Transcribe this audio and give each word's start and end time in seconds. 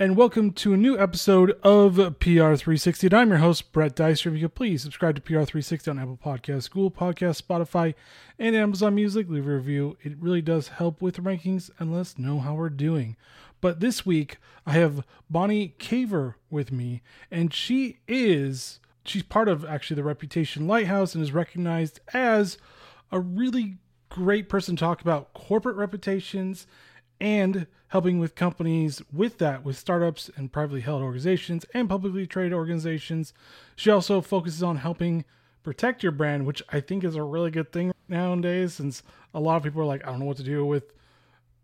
and 0.00 0.16
welcome 0.16 0.52
to 0.52 0.72
a 0.72 0.76
new 0.76 0.96
episode 0.96 1.50
of 1.64 1.94
PR360. 1.96 3.04
And 3.04 3.14
I'm 3.14 3.30
your 3.30 3.38
host, 3.38 3.72
Brett 3.72 3.96
Dicer. 3.96 4.28
If 4.28 4.34
you 4.34 4.42
could 4.42 4.54
please 4.54 4.80
subscribe 4.80 5.16
to 5.16 5.20
PR360 5.20 5.88
on 5.88 5.98
Apple 5.98 6.20
Podcasts, 6.24 6.70
Google 6.70 6.92
Podcasts, 6.92 7.42
Spotify, 7.42 7.94
and 8.38 8.54
Amazon 8.54 8.94
Music. 8.94 9.28
Leave 9.28 9.48
a 9.48 9.54
review. 9.56 9.98
It 10.04 10.16
really 10.20 10.40
does 10.40 10.68
help 10.68 11.02
with 11.02 11.16
rankings 11.16 11.70
and 11.80 11.92
let 11.92 12.02
us 12.02 12.18
know 12.18 12.38
how 12.38 12.54
we're 12.54 12.70
doing. 12.70 13.16
But 13.60 13.80
this 13.80 14.06
week, 14.06 14.38
I 14.64 14.74
have 14.74 15.04
Bonnie 15.28 15.74
Caver 15.80 16.34
with 16.48 16.70
me, 16.70 17.02
and 17.28 17.52
she 17.52 17.98
is, 18.06 18.78
she's 19.04 19.24
part 19.24 19.48
of 19.48 19.64
actually 19.64 19.96
the 19.96 20.04
Reputation 20.04 20.68
Lighthouse 20.68 21.16
and 21.16 21.24
is 21.24 21.32
recognized 21.32 21.98
as 22.14 22.56
a 23.10 23.18
really 23.18 23.78
great 24.10 24.48
person 24.48 24.76
to 24.76 24.80
talk 24.80 25.00
about 25.00 25.34
corporate 25.34 25.74
reputations 25.74 26.68
and 27.20 27.66
helping 27.88 28.18
with 28.18 28.34
companies 28.34 29.02
with 29.12 29.38
that, 29.38 29.64
with 29.64 29.76
startups 29.76 30.30
and 30.36 30.52
privately 30.52 30.80
held 30.80 31.02
organizations 31.02 31.64
and 31.74 31.88
publicly 31.88 32.26
traded 32.26 32.52
organizations. 32.52 33.32
She 33.76 33.90
also 33.90 34.20
focuses 34.20 34.62
on 34.62 34.76
helping 34.76 35.24
protect 35.62 36.02
your 36.02 36.12
brand, 36.12 36.46
which 36.46 36.62
I 36.70 36.80
think 36.80 37.04
is 37.04 37.16
a 37.16 37.22
really 37.22 37.50
good 37.50 37.72
thing 37.72 37.92
nowadays 38.08 38.74
since 38.74 39.02
a 39.34 39.40
lot 39.40 39.56
of 39.56 39.62
people 39.62 39.82
are 39.82 39.86
like, 39.86 40.06
I 40.06 40.10
don't 40.10 40.20
know 40.20 40.26
what 40.26 40.36
to 40.38 40.42
do 40.42 40.64
with 40.64 40.92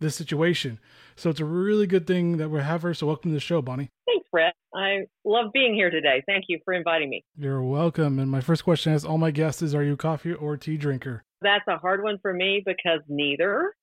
this 0.00 0.16
situation. 0.16 0.78
So 1.16 1.30
it's 1.30 1.40
a 1.40 1.44
really 1.44 1.86
good 1.86 2.06
thing 2.06 2.38
that 2.38 2.48
we 2.48 2.60
have 2.60 2.82
her. 2.82 2.94
So 2.94 3.06
welcome 3.06 3.30
to 3.30 3.34
the 3.34 3.40
show, 3.40 3.62
Bonnie. 3.62 3.90
Thanks, 4.06 4.26
Brett. 4.30 4.54
I 4.74 5.06
love 5.24 5.52
being 5.52 5.74
here 5.74 5.90
today. 5.90 6.22
Thank 6.26 6.46
you 6.48 6.58
for 6.64 6.74
inviting 6.74 7.08
me. 7.08 7.24
You're 7.36 7.62
welcome. 7.62 8.18
And 8.18 8.30
my 8.30 8.40
first 8.40 8.64
question 8.64 8.92
is 8.92 9.04
all 9.04 9.18
my 9.18 9.30
guests 9.30 9.62
is 9.62 9.74
are 9.74 9.84
you 9.84 9.92
a 9.92 9.96
coffee 9.96 10.32
or 10.32 10.56
tea 10.56 10.76
drinker? 10.76 11.22
That's 11.40 11.66
a 11.68 11.76
hard 11.76 12.02
one 12.02 12.18
for 12.20 12.32
me 12.32 12.62
because 12.64 13.00
neither. 13.08 13.74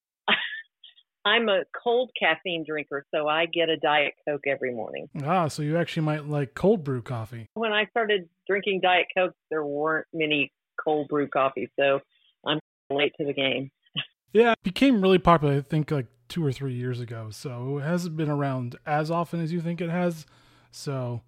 I'm 1.24 1.50
a 1.50 1.64
cold 1.84 2.12
caffeine 2.20 2.66
drinker, 2.68 3.06
so 3.14 3.28
I 3.28 3.46
get 3.46 3.70
a 3.70 3.78
Diet 3.78 4.14
Coke 4.28 4.48
every 4.48 4.74
morning. 4.74 5.08
Ah, 5.24 5.48
so 5.48 5.62
you 5.62 5.78
actually 5.78 6.04
might 6.04 6.26
like 6.26 6.56
cold 6.56 6.84
brew 6.84 7.02
coffee. 7.02 7.48
When 7.54 7.72
I 7.72 7.86
started 7.86 8.28
drinking 8.48 8.82
Diet 8.82 9.08
Coke, 9.16 9.36
there 9.50 9.64
weren't 9.64 10.08
many 10.14 10.52
cold 10.84 11.10
brew 11.10 11.28
coffees, 11.28 11.70
so 11.80 12.00
I'm 12.46 12.60
late 12.90 13.14
to 13.20 13.26
the 13.26 13.34
game. 13.34 13.72
Yeah, 14.34 14.54
it 14.54 14.64
became 14.64 15.02
really 15.02 15.18
popular, 15.18 15.56
I 15.56 15.60
think, 15.60 15.92
like 15.92 16.08
two 16.30 16.46
or 16.46 16.54
three 16.54 16.74
years 16.74 17.02
ago. 17.02 17.32
So 17.32 17.80
it 17.80 17.82
hasn't 17.82 18.16
been 18.16 18.30
around 18.30 18.78
as 18.86 19.12
often 19.12 19.42
as 19.42 19.52
you 19.52 19.60
think 19.60 19.82
it 19.82 19.90
has. 19.90 20.26
So 20.72 21.22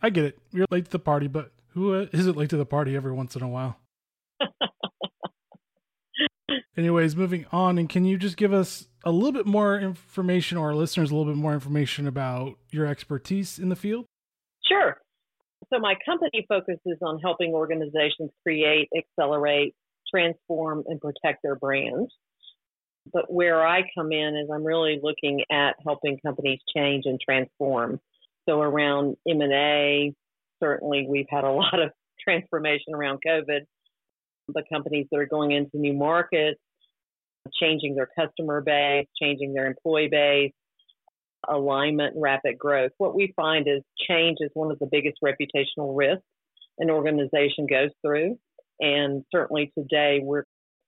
I 0.00 0.08
get 0.08 0.24
it. 0.24 0.38
You're 0.50 0.64
late 0.70 0.86
to 0.86 0.90
the 0.90 0.98
party, 0.98 1.26
but 1.26 1.52
who 1.74 1.94
uh, 1.94 2.06
isn't 2.14 2.38
late 2.38 2.48
to 2.50 2.56
the 2.56 2.64
party 2.64 2.96
every 2.96 3.12
once 3.12 3.36
in 3.36 3.42
a 3.42 3.48
while? 3.48 3.76
Anyways, 6.76 7.16
moving 7.16 7.46
on, 7.52 7.78
and 7.78 7.88
can 7.88 8.04
you 8.04 8.16
just 8.16 8.36
give 8.36 8.52
us 8.52 8.88
a 9.04 9.10
little 9.10 9.32
bit 9.32 9.46
more 9.46 9.78
information, 9.78 10.58
or 10.58 10.68
our 10.68 10.74
listeners 10.74 11.10
a 11.10 11.14
little 11.14 11.32
bit 11.32 11.38
more 11.38 11.54
information 11.54 12.06
about 12.06 12.58
your 12.70 12.86
expertise 12.86 13.58
in 13.58 13.68
the 13.68 13.76
field? 13.76 14.06
Sure. 14.66 14.96
So, 15.72 15.78
my 15.78 15.94
company 16.04 16.44
focuses 16.48 16.98
on 17.02 17.18
helping 17.20 17.52
organizations 17.52 18.30
create, 18.42 18.88
accelerate, 18.96 19.74
transform, 20.12 20.84
and 20.86 21.00
protect 21.00 21.42
their 21.42 21.56
brands. 21.56 22.12
But 23.12 23.32
where 23.32 23.66
I 23.66 23.82
come 23.96 24.12
in 24.12 24.36
is 24.36 24.48
I'm 24.52 24.64
really 24.64 25.00
looking 25.02 25.44
at 25.50 25.76
helping 25.84 26.18
companies 26.18 26.60
change 26.74 27.04
and 27.06 27.20
transform. 27.20 28.00
So, 28.48 28.60
around 28.60 29.16
M&A, 29.28 30.14
certainly 30.62 31.06
we've 31.08 31.26
had 31.30 31.44
a 31.44 31.50
lot 31.50 31.80
of 31.80 31.90
transformation 32.20 32.94
around 32.94 33.20
COVID 33.26 33.60
the 34.54 34.62
companies 34.72 35.06
that 35.10 35.18
are 35.18 35.26
going 35.26 35.52
into 35.52 35.78
new 35.78 35.92
markets, 35.92 36.60
changing 37.60 37.94
their 37.94 38.08
customer 38.18 38.60
base, 38.60 39.06
changing 39.20 39.54
their 39.54 39.66
employee 39.66 40.08
base, 40.08 40.52
alignment, 41.48 42.14
rapid 42.16 42.58
growth. 42.58 42.92
What 42.98 43.14
we 43.14 43.32
find 43.34 43.66
is 43.66 43.82
change 44.08 44.38
is 44.40 44.50
one 44.54 44.70
of 44.70 44.78
the 44.78 44.88
biggest 44.90 45.18
reputational 45.24 45.96
risks 45.96 46.24
an 46.78 46.90
organization 46.90 47.66
goes 47.68 47.90
through. 48.02 48.38
And 48.80 49.24
certainly 49.30 49.70
today 49.76 50.20
we're 50.22 50.44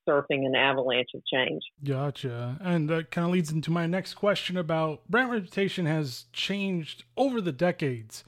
surfing 0.09 0.47
an 0.47 0.55
avalanche 0.57 1.11
of 1.15 1.23
change. 1.33 1.63
Gotcha. 1.85 2.59
And 2.61 2.89
that 2.89 3.11
kind 3.11 3.27
of 3.27 3.33
leads 3.33 3.53
into 3.53 3.71
my 3.71 3.87
next 3.87 4.15
question 4.15 4.57
about 4.57 5.09
brand 5.09 5.31
reputation 5.31 5.87
has 5.87 6.25
changed 6.33 7.05
over 7.17 7.41
the 7.41 7.53
decades. 7.53 8.25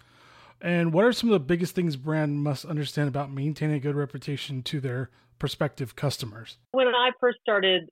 And 0.61 0.93
what 0.93 1.05
are 1.05 1.13
some 1.13 1.31
of 1.31 1.35
the 1.35 1.41
biggest 1.41 1.75
things 1.75 1.97
brand 1.97 2.43
must 2.43 2.65
understand 2.65 3.09
about 3.09 3.33
maintaining 3.33 3.77
a 3.77 3.81
good 3.81 3.97
reputation 3.97 4.63
to 4.65 4.81
their 4.81 5.11
prospective 5.39 5.97
customers? 5.97 6.59
When 6.73 6.89
I 6.89 7.11
first 7.21 7.39
started 7.41 7.89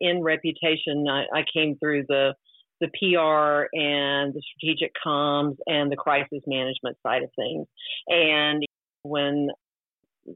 in 0.00 0.22
reputation, 0.22 1.06
I, 1.08 1.24
I 1.32 1.44
came 1.52 1.76
through 1.78 2.04
the 2.08 2.34
the 2.78 2.88
PR 2.88 3.74
and 3.74 4.34
the 4.34 4.42
strategic 4.54 4.92
comms 5.04 5.56
and 5.66 5.90
the 5.90 5.96
crisis 5.96 6.42
management 6.46 6.98
side 7.02 7.22
of 7.22 7.30
things. 7.34 7.66
And 8.08 8.62
when 9.02 9.48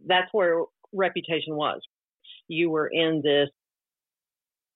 that's 0.07 0.29
where 0.33 0.63
reputation 0.93 1.55
was, 1.57 1.81
you 2.49 2.71
were 2.71 2.87
in 2.87 3.21
this 3.23 3.51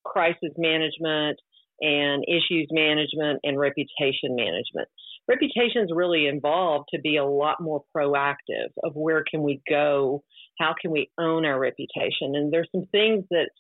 crisis 0.04 0.50
management 0.58 1.38
and 1.80 2.24
issues 2.28 2.68
management 2.70 3.40
and 3.42 3.58
reputation 3.58 4.36
management. 4.36 4.88
Reputation's 5.26 5.90
really 5.92 6.26
involved 6.26 6.88
to 6.94 7.00
be 7.00 7.16
a 7.16 7.24
lot 7.24 7.60
more 7.60 7.82
proactive 7.96 8.68
of 8.82 8.92
where 8.94 9.24
can 9.28 9.42
we 9.42 9.62
go, 9.68 10.22
how 10.58 10.74
can 10.80 10.90
we 10.90 11.10
own 11.18 11.44
our 11.44 11.58
reputation. 11.58 12.34
And 12.34 12.52
there's 12.52 12.68
some 12.72 12.86
things 12.92 13.24
that 13.30 13.50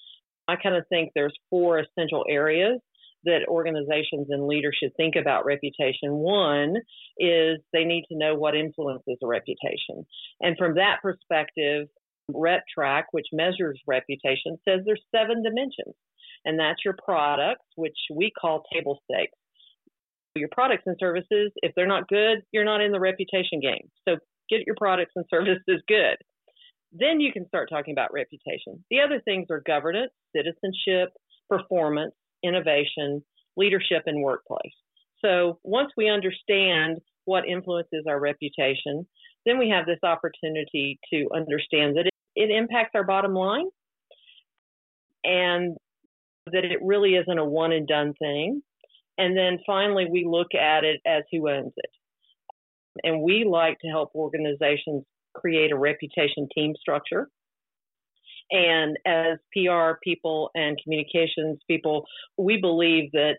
I 0.48 0.56
kind 0.56 0.76
of 0.76 0.84
think 0.88 1.10
there's 1.14 1.34
four 1.50 1.78
essential 1.78 2.24
areas 2.28 2.80
that 3.24 3.48
organizations 3.48 4.26
and 4.28 4.46
leaders 4.46 4.76
should 4.78 4.94
think 4.96 5.14
about 5.16 5.46
reputation. 5.46 6.12
One 6.12 6.76
is 7.18 7.58
they 7.72 7.84
need 7.84 8.04
to 8.10 8.18
know 8.18 8.34
what 8.34 8.54
influences 8.54 9.16
a 9.22 9.26
reputation. 9.26 10.06
And 10.40 10.56
from 10.58 10.74
that 10.74 10.98
perspective, 11.02 11.88
RepTrak, 12.30 13.04
which 13.12 13.26
measures 13.32 13.80
reputation, 13.86 14.58
says 14.66 14.80
there's 14.84 15.02
seven 15.14 15.42
dimensions. 15.42 15.94
And 16.44 16.58
that's 16.58 16.84
your 16.84 16.96
products, 17.02 17.64
which 17.76 17.96
we 18.12 18.30
call 18.38 18.64
table 18.72 19.00
stakes. 19.10 19.32
Your 20.36 20.48
products 20.52 20.82
and 20.86 20.96
services, 20.98 21.52
if 21.62 21.72
they're 21.74 21.86
not 21.86 22.08
good, 22.08 22.42
you're 22.52 22.64
not 22.64 22.82
in 22.82 22.92
the 22.92 23.00
reputation 23.00 23.60
game. 23.60 23.88
So 24.06 24.16
get 24.50 24.66
your 24.66 24.74
products 24.76 25.12
and 25.16 25.24
services 25.30 25.82
good. 25.88 26.16
Then 26.94 27.20
you 27.20 27.32
can 27.32 27.46
start 27.48 27.68
talking 27.68 27.92
about 27.92 28.12
reputation. 28.12 28.84
The 28.90 29.00
other 29.00 29.20
things 29.24 29.48
are 29.50 29.62
governance, 29.66 30.12
citizenship, 30.34 31.10
performance, 31.50 32.14
innovation, 32.44 33.24
leadership, 33.56 34.04
and 34.06 34.22
workplace. 34.22 34.72
So 35.24 35.58
once 35.64 35.90
we 35.96 36.08
understand 36.08 36.98
what 37.24 37.48
influences 37.48 38.04
our 38.08 38.20
reputation, 38.20 39.06
then 39.44 39.58
we 39.58 39.70
have 39.70 39.86
this 39.86 39.98
opportunity 40.02 40.98
to 41.12 41.26
understand 41.34 41.96
that 41.96 42.06
it, 42.06 42.14
it 42.36 42.50
impacts 42.50 42.92
our 42.94 43.04
bottom 43.04 43.34
line 43.34 43.66
and 45.24 45.76
that 46.52 46.64
it 46.64 46.78
really 46.82 47.14
isn't 47.14 47.38
a 47.38 47.44
one 47.44 47.72
and 47.72 47.88
done 47.88 48.12
thing. 48.18 48.62
And 49.16 49.36
then 49.36 49.58
finally, 49.66 50.06
we 50.10 50.26
look 50.28 50.54
at 50.54 50.84
it 50.84 51.00
as 51.06 51.22
who 51.32 51.48
owns 51.48 51.72
it. 51.76 51.90
And 53.02 53.22
we 53.22 53.44
like 53.48 53.78
to 53.80 53.88
help 53.88 54.10
organizations 54.14 55.04
create 55.34 55.72
a 55.72 55.76
reputation 55.76 56.48
team 56.54 56.74
structure. 56.80 57.28
And 58.50 58.98
as 59.06 59.38
PR 59.52 59.98
people 60.02 60.50
and 60.54 60.78
communications 60.82 61.58
people, 61.68 62.04
we 62.36 62.60
believe 62.60 63.10
that 63.12 63.36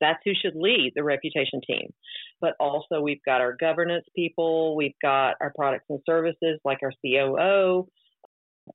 that's 0.00 0.18
who 0.24 0.32
should 0.34 0.54
lead 0.54 0.92
the 0.94 1.04
reputation 1.04 1.60
team. 1.66 1.92
But 2.40 2.54
also, 2.60 3.00
we've 3.00 3.22
got 3.24 3.40
our 3.40 3.56
governance 3.58 4.04
people, 4.14 4.76
we've 4.76 4.98
got 5.02 5.36
our 5.40 5.52
products 5.54 5.86
and 5.88 6.00
services, 6.06 6.60
like 6.64 6.78
our 6.82 6.92
COO, 7.04 7.88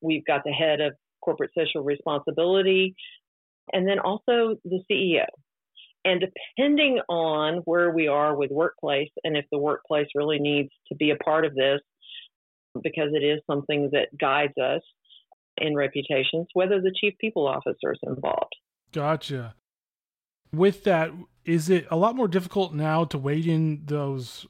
we've 0.02 0.26
got 0.26 0.42
the 0.44 0.52
head 0.52 0.82
of 0.82 0.94
corporate 1.22 1.52
social 1.58 1.84
responsibility, 1.84 2.96
and 3.72 3.88
then 3.88 4.00
also 4.00 4.56
the 4.66 4.82
CEO. 4.92 5.26
And 6.06 6.22
depending 6.22 7.00
on 7.08 7.62
where 7.64 7.92
we 7.92 8.08
are 8.08 8.36
with 8.36 8.52
workplace 8.52 9.12
and 9.24 9.38
if 9.38 9.46
the 9.52 9.58
workplace 9.58 10.08
really 10.16 10.40
needs 10.40 10.70
to 10.90 10.96
be 10.96 11.12
a 11.12 11.16
part 11.16 11.46
of 11.46 11.56
this, 11.56 11.80
because 12.82 13.12
it 13.14 13.24
is 13.24 13.42
something 13.46 13.90
that 13.92 14.18
guides 14.18 14.58
us 14.58 14.82
in 15.58 15.76
reputations, 15.76 16.48
whether 16.54 16.82
the 16.82 16.94
chief 17.00 17.14
people 17.20 17.48
officer 17.48 17.94
is 17.94 18.00
involved. 18.04 18.56
Gotcha. 18.92 19.56
With 20.52 20.84
that, 20.84 21.12
is 21.46 21.70
it 21.70 21.88
a 21.92 21.96
lot 21.96 22.16
more 22.16 22.28
difficult 22.28 22.74
now 22.74 23.06
to 23.06 23.18
wade 23.18 23.48
in 23.48 23.84
those, 23.86 24.46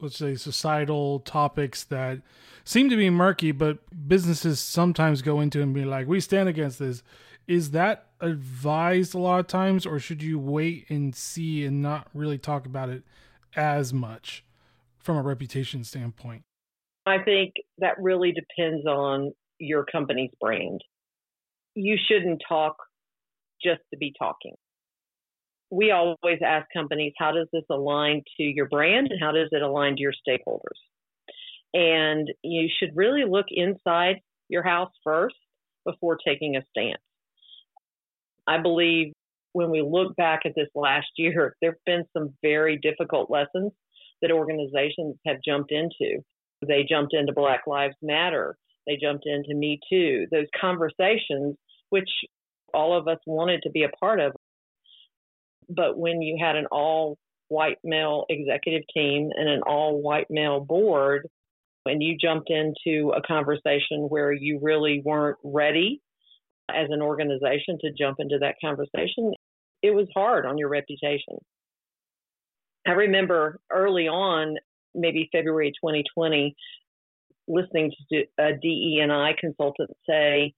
let's 0.00 0.16
say, 0.16 0.34
societal 0.34 1.20
topics 1.20 1.84
that 1.84 2.22
seem 2.64 2.90
to 2.90 2.96
be 2.96 3.10
murky, 3.10 3.52
but 3.52 3.78
businesses 4.08 4.60
sometimes 4.60 5.22
go 5.22 5.40
into 5.40 5.62
and 5.62 5.74
be 5.74 5.84
like, 5.84 6.06
we 6.06 6.20
stand 6.20 6.48
against 6.48 6.78
this? 6.78 7.02
Is 7.46 7.70
that 7.72 8.06
advised 8.20 9.14
a 9.14 9.18
lot 9.18 9.40
of 9.40 9.46
times, 9.46 9.86
or 9.86 9.98
should 9.98 10.22
you 10.22 10.38
wait 10.38 10.86
and 10.88 11.14
see 11.14 11.64
and 11.64 11.82
not 11.82 12.08
really 12.12 12.38
talk 12.38 12.66
about 12.66 12.88
it 12.88 13.02
as 13.54 13.92
much 13.92 14.44
from 14.98 15.16
a 15.16 15.22
reputation 15.22 15.84
standpoint? 15.84 16.42
I 17.06 17.22
think 17.22 17.54
that 17.78 18.00
really 18.00 18.32
depends 18.32 18.86
on 18.86 19.32
your 19.58 19.84
company's 19.84 20.32
brand. 20.40 20.82
You 21.74 21.96
shouldn't 22.08 22.42
talk 22.48 22.76
just 23.62 23.80
to 23.92 23.96
be 23.96 24.12
talking. 24.18 24.54
we 25.70 25.90
always 25.90 26.38
ask 26.44 26.66
companies, 26.72 27.12
how 27.18 27.32
does 27.32 27.48
this 27.52 27.64
align 27.70 28.22
to 28.36 28.42
your 28.42 28.68
brand 28.68 29.08
and 29.10 29.20
how 29.20 29.32
does 29.32 29.48
it 29.50 29.62
align 29.62 29.96
to 29.96 30.02
your 30.02 30.12
stakeholders? 30.26 30.78
And 31.74 32.28
you 32.42 32.68
should 32.78 32.90
really 32.94 33.24
look 33.28 33.46
inside 33.50 34.16
your 34.48 34.62
house 34.62 34.92
first 35.02 35.34
before 35.84 36.16
taking 36.24 36.56
a 36.56 36.62
stance. 36.70 37.02
I 38.46 38.58
believe 38.58 39.12
when 39.52 39.70
we 39.70 39.82
look 39.82 40.14
back 40.16 40.40
at 40.44 40.52
this 40.54 40.68
last 40.74 41.08
year, 41.16 41.56
there 41.60 41.72
have 41.72 41.84
been 41.84 42.04
some 42.12 42.34
very 42.42 42.78
difficult 42.78 43.30
lessons 43.30 43.72
that 44.22 44.30
organizations 44.30 45.16
have 45.26 45.38
jumped 45.44 45.72
into. 45.72 46.22
They 46.66 46.86
jumped 46.88 47.14
into 47.14 47.32
Black 47.32 47.66
Lives 47.66 47.96
Matter. 48.02 48.56
They 48.86 48.96
jumped 48.96 49.26
into 49.26 49.54
Me 49.54 49.80
Too. 49.90 50.26
Those 50.30 50.46
conversations, 50.58 51.56
which 51.90 52.08
all 52.72 52.96
of 52.96 53.08
us 53.08 53.18
wanted 53.26 53.62
to 53.62 53.70
be 53.70 53.84
a 53.84 53.88
part 53.88 54.20
of. 54.20 54.32
But 55.68 55.98
when 55.98 56.22
you 56.22 56.38
had 56.40 56.56
an 56.56 56.66
all 56.70 57.18
white 57.48 57.78
male 57.84 58.24
executive 58.28 58.82
team 58.92 59.30
and 59.34 59.48
an 59.48 59.62
all 59.62 60.00
white 60.00 60.26
male 60.30 60.60
board, 60.60 61.28
and 61.84 62.02
you 62.02 62.16
jumped 62.16 62.50
into 62.50 63.12
a 63.16 63.22
conversation 63.22 64.06
where 64.08 64.32
you 64.32 64.58
really 64.60 65.02
weren't 65.04 65.38
ready 65.44 66.00
as 66.68 66.88
an 66.90 67.00
organization 67.00 67.78
to 67.80 67.92
jump 67.92 68.16
into 68.18 68.38
that 68.40 68.56
conversation, 68.64 69.32
it 69.82 69.94
was 69.94 70.08
hard 70.14 70.46
on 70.46 70.58
your 70.58 70.68
reputation. 70.68 71.38
I 72.86 72.92
remember 72.92 73.60
early 73.70 74.08
on, 74.08 74.56
maybe 74.96 75.28
February 75.32 75.72
2020, 75.72 76.54
listening 77.48 77.92
to 78.12 78.24
a 78.38 78.52
DE&I 78.60 79.34
consultant 79.38 79.90
say 80.08 80.54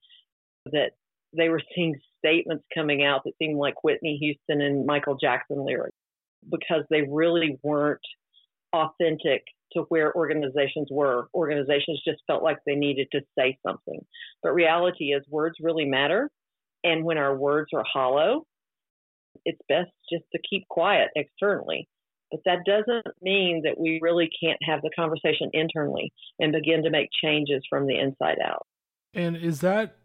that 0.71 0.91
they 1.35 1.49
were 1.49 1.61
seeing 1.75 1.95
statements 2.17 2.63
coming 2.73 3.03
out 3.03 3.21
that 3.25 3.33
seemed 3.37 3.57
like 3.57 3.83
Whitney 3.83 4.17
Houston 4.17 4.61
and 4.61 4.85
Michael 4.85 5.15
Jackson 5.15 5.63
lyrics 5.63 5.95
because 6.49 6.83
they 6.89 7.01
really 7.09 7.57
weren't 7.63 7.99
authentic 8.73 9.43
to 9.73 9.81
where 9.89 10.15
organizations 10.15 10.87
were. 10.89 11.27
Organizations 11.33 12.01
just 12.05 12.21
felt 12.25 12.43
like 12.43 12.57
they 12.65 12.75
needed 12.75 13.07
to 13.11 13.21
say 13.37 13.57
something. 13.65 13.99
But 14.41 14.53
reality 14.53 15.11
is, 15.11 15.23
words 15.29 15.57
really 15.61 15.85
matter. 15.85 16.29
And 16.83 17.03
when 17.03 17.17
our 17.17 17.35
words 17.35 17.69
are 17.75 17.83
hollow, 17.91 18.45
it's 19.45 19.59
best 19.67 19.91
just 20.11 20.23
to 20.33 20.39
keep 20.49 20.67
quiet 20.69 21.09
externally. 21.15 21.87
But 22.31 22.41
that 22.45 22.59
doesn't 22.65 23.07
mean 23.21 23.63
that 23.63 23.79
we 23.79 23.99
really 24.01 24.29
can't 24.41 24.61
have 24.63 24.81
the 24.81 24.91
conversation 24.95 25.49
internally 25.53 26.13
and 26.39 26.51
begin 26.51 26.83
to 26.83 26.89
make 26.89 27.09
changes 27.21 27.63
from 27.69 27.87
the 27.87 27.97
inside 27.97 28.37
out. 28.43 28.67
And 29.13 29.35
is 29.35 29.61
that 29.61 29.95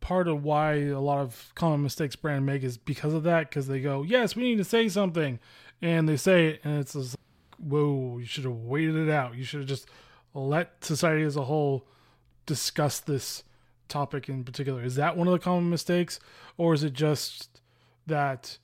part 0.00 0.28
of 0.28 0.44
why 0.44 0.74
a 0.74 1.00
lot 1.00 1.20
of 1.20 1.52
common 1.54 1.82
mistakes 1.82 2.14
brand 2.14 2.44
make 2.44 2.62
is 2.62 2.76
because 2.76 3.14
of 3.14 3.22
that? 3.24 3.48
Because 3.48 3.68
they 3.68 3.80
go, 3.80 4.02
yes, 4.02 4.36
we 4.36 4.42
need 4.42 4.58
to 4.58 4.64
say 4.64 4.88
something. 4.88 5.38
And 5.80 6.08
they 6.08 6.16
say 6.16 6.48
it, 6.48 6.60
and 6.62 6.78
it's 6.78 6.92
just, 6.92 7.16
whoa, 7.58 8.18
you 8.18 8.26
should 8.26 8.44
have 8.44 8.52
waited 8.52 8.96
it 8.96 9.10
out. 9.10 9.34
You 9.34 9.44
should 9.44 9.60
have 9.60 9.68
just 9.68 9.88
let 10.34 10.84
society 10.84 11.22
as 11.22 11.36
a 11.36 11.44
whole 11.44 11.86
discuss 12.44 13.00
this 13.00 13.42
topic 13.88 14.28
in 14.28 14.44
particular. 14.44 14.82
Is 14.82 14.96
that 14.96 15.16
one 15.16 15.26
of 15.26 15.32
the 15.32 15.38
common 15.38 15.70
mistakes? 15.70 16.20
Or 16.56 16.74
is 16.74 16.84
it 16.84 16.92
just 16.92 17.60
that 18.06 18.58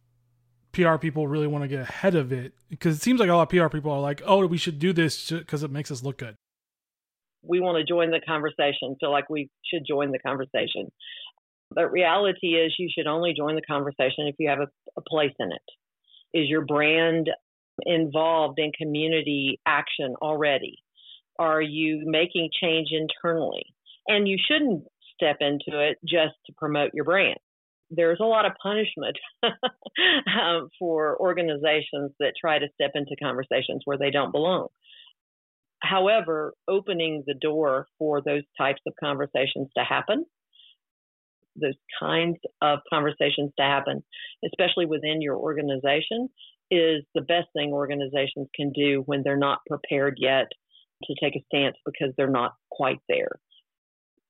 PR 0.73 0.97
people 0.97 1.29
really 1.29 1.47
want 1.47 1.63
to 1.65 1.69
get 1.69 1.81
ahead 1.81 2.15
of 2.15 2.33
it 2.33 2.55
because 2.71 2.97
it 2.97 3.03
seems 3.03 3.21
like 3.21 3.29
a 3.29 3.35
lot 3.35 3.43
of 3.43 3.49
PR 3.49 3.69
people 3.69 3.93
are 3.93 4.01
like, 4.01 4.23
"Oh, 4.25 4.47
we 4.47 4.57
should 4.57 4.79
do 4.79 4.93
this 4.93 5.31
because 5.31 5.63
it 5.63 5.71
makes 5.71 5.91
us 5.91 6.03
look 6.03 6.19
good." 6.19 6.37
We 7.43 7.61
want 7.61 7.79
to 7.79 7.85
join 7.85 8.11
the 8.11 8.21
conversation, 8.21 8.97
feel 9.01 9.11
like 9.11 9.29
we 9.29 9.51
should 9.65 9.85
join 9.87 10.13
the 10.13 10.19
conversation. 10.19 10.91
But 11.75 11.91
reality 11.91 12.55
is, 12.55 12.75
you 12.79 12.89
should 12.95 13.07
only 13.07 13.35
join 13.35 13.55
the 13.55 13.63
conversation 13.63 14.27
if 14.27 14.37
you 14.39 14.49
have 14.49 14.61
a, 14.61 14.69
a 14.97 15.03
place 15.03 15.35
in 15.39 15.51
it. 15.53 16.39
Is 16.39 16.49
your 16.49 16.65
brand 16.65 17.29
involved 17.85 18.59
in 18.59 18.73
community 18.73 19.61
action 19.67 20.15
already? 20.23 20.79
Are 21.39 21.61
you 21.61 22.03
making 22.05 22.51
change 22.63 22.89
internally? 22.93 23.65
And 24.07 24.29
you 24.29 24.39
shouldn't 24.39 24.85
step 25.15 25.39
into 25.41 25.81
it 25.81 25.99
just 26.05 26.35
to 26.47 26.53
promote 26.57 26.91
your 26.95 27.05
brand 27.05 27.39
there's 27.95 28.21
a 28.21 28.25
lot 28.25 28.47
of 28.47 28.53
punishment 28.63 29.17
um, 29.45 30.69
for 30.79 31.19
organizations 31.21 32.13
that 32.19 32.33
try 32.41 32.59
to 32.59 32.69
step 32.75 32.93
into 32.95 33.15
conversations 33.23 33.83
where 33.85 33.99
they 33.99 34.11
don't 34.11 34.33
belong. 34.33 34.69
However, 35.81 36.55
opening 36.69 37.25
the 37.27 37.35
door 37.35 37.87
for 37.99 38.23
those 38.23 38.43
types 38.57 38.81
of 38.87 38.95
conversations 39.03 39.69
to 39.77 39.85
happen, 39.85 40.25
those 41.61 41.75
kinds 42.01 42.39
of 42.63 42.79
conversations 42.89 43.51
to 43.59 43.65
happen, 43.65 44.03
especially 44.45 44.87
within 44.87 45.21
your 45.21 45.37
organization, 45.37 46.29
is 46.71 47.03
the 47.15 47.21
best 47.21 47.49
thing 47.55 47.73
organizations 47.73 48.49
can 48.55 48.73
do 48.73 49.03
when 49.05 49.23
they're 49.23 49.37
not 49.37 49.59
prepared 49.69 50.17
yet 50.19 50.47
to 51.05 51.15
take 51.21 51.37
a 51.37 51.45
stance 51.47 51.77
because 51.85 52.15
they're 52.17 52.31
not 52.31 52.55
quite 52.71 53.01
there. 53.09 53.33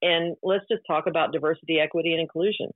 And 0.00 0.34
let's 0.42 0.64
just 0.68 0.82
talk 0.86 1.06
about 1.06 1.32
diversity, 1.32 1.78
equity, 1.78 2.12
and 2.12 2.20
inclusion 2.20 2.70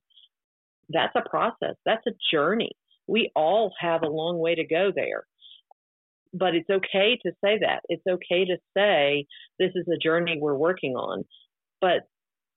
that's 0.88 1.14
a 1.16 1.28
process. 1.28 1.74
That's 1.84 2.06
a 2.06 2.12
journey. 2.30 2.72
We 3.06 3.30
all 3.34 3.72
have 3.80 4.02
a 4.02 4.08
long 4.08 4.38
way 4.38 4.54
to 4.54 4.64
go 4.64 4.92
there. 4.94 5.24
But 6.32 6.54
it's 6.54 6.68
okay 6.68 7.18
to 7.24 7.32
say 7.42 7.58
that. 7.60 7.80
It's 7.88 8.06
okay 8.06 8.44
to 8.46 8.56
say 8.76 9.26
this 9.58 9.72
is 9.74 9.86
a 9.88 9.98
journey 9.98 10.38
we're 10.40 10.54
working 10.54 10.94
on. 10.94 11.24
But 11.80 12.08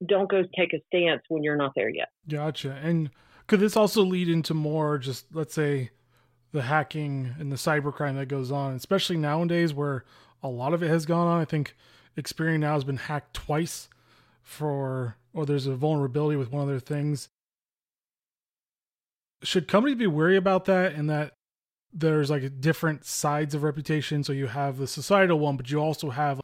don't 0.06 0.30
go 0.30 0.42
take 0.56 0.72
a 0.72 0.80
stance 0.86 1.22
when 1.28 1.42
you're 1.42 1.56
not 1.56 1.72
there 1.76 1.88
yet. 1.88 2.08
Gotcha. 2.28 2.78
And 2.82 3.10
could 3.46 3.60
this 3.60 3.76
also 3.76 4.02
lead 4.02 4.28
into 4.28 4.54
more 4.54 4.98
just 4.98 5.26
let's 5.32 5.54
say 5.54 5.90
the 6.52 6.62
hacking 6.62 7.34
and 7.38 7.52
the 7.52 7.56
cybercrime 7.56 8.16
that 8.16 8.26
goes 8.26 8.50
on, 8.50 8.74
especially 8.74 9.16
nowadays 9.16 9.72
where 9.72 10.04
a 10.42 10.48
lot 10.48 10.74
of 10.74 10.82
it 10.82 10.88
has 10.88 11.06
gone 11.06 11.28
on. 11.28 11.40
I 11.40 11.44
think 11.44 11.76
Experian 12.16 12.60
now 12.60 12.74
has 12.74 12.84
been 12.84 12.96
hacked 12.96 13.34
twice 13.34 13.88
for 14.42 15.16
or 15.32 15.46
there's 15.46 15.66
a 15.66 15.74
vulnerability 15.74 16.36
with 16.36 16.50
one 16.50 16.62
of 16.62 16.68
their 16.68 16.80
things 16.80 17.28
should 19.42 19.68
companies 19.68 19.96
be 19.96 20.06
wary 20.06 20.36
about 20.36 20.66
that 20.66 20.94
and 20.94 21.08
that 21.10 21.32
there's 21.92 22.30
like 22.30 22.60
different 22.60 23.04
sides 23.04 23.54
of 23.54 23.62
reputation? 23.62 24.22
So 24.22 24.32
you 24.32 24.46
have 24.46 24.78
the 24.78 24.86
societal 24.86 25.38
one 25.38 25.56
but 25.56 25.70
you 25.70 25.80
also 25.80 26.10
have 26.10 26.40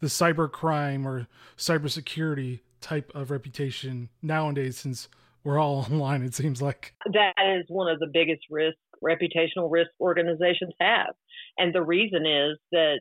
the 0.00 0.06
cyber 0.06 0.50
crime 0.50 1.06
or 1.06 1.26
cybersecurity 1.56 2.60
type 2.80 3.10
of 3.14 3.30
reputation 3.30 4.08
nowadays 4.22 4.78
since 4.78 5.08
we're 5.42 5.58
all 5.58 5.78
online 5.90 6.22
it 6.22 6.34
seems 6.34 6.62
like. 6.62 6.94
That 7.12 7.34
is 7.58 7.64
one 7.68 7.90
of 7.90 7.98
the 7.98 8.08
biggest 8.12 8.42
risks 8.50 8.78
reputational 9.04 9.70
risk 9.70 9.90
organizations 10.00 10.72
have. 10.80 11.14
And 11.56 11.74
the 11.74 11.82
reason 11.82 12.26
is 12.26 12.58
that 12.72 13.00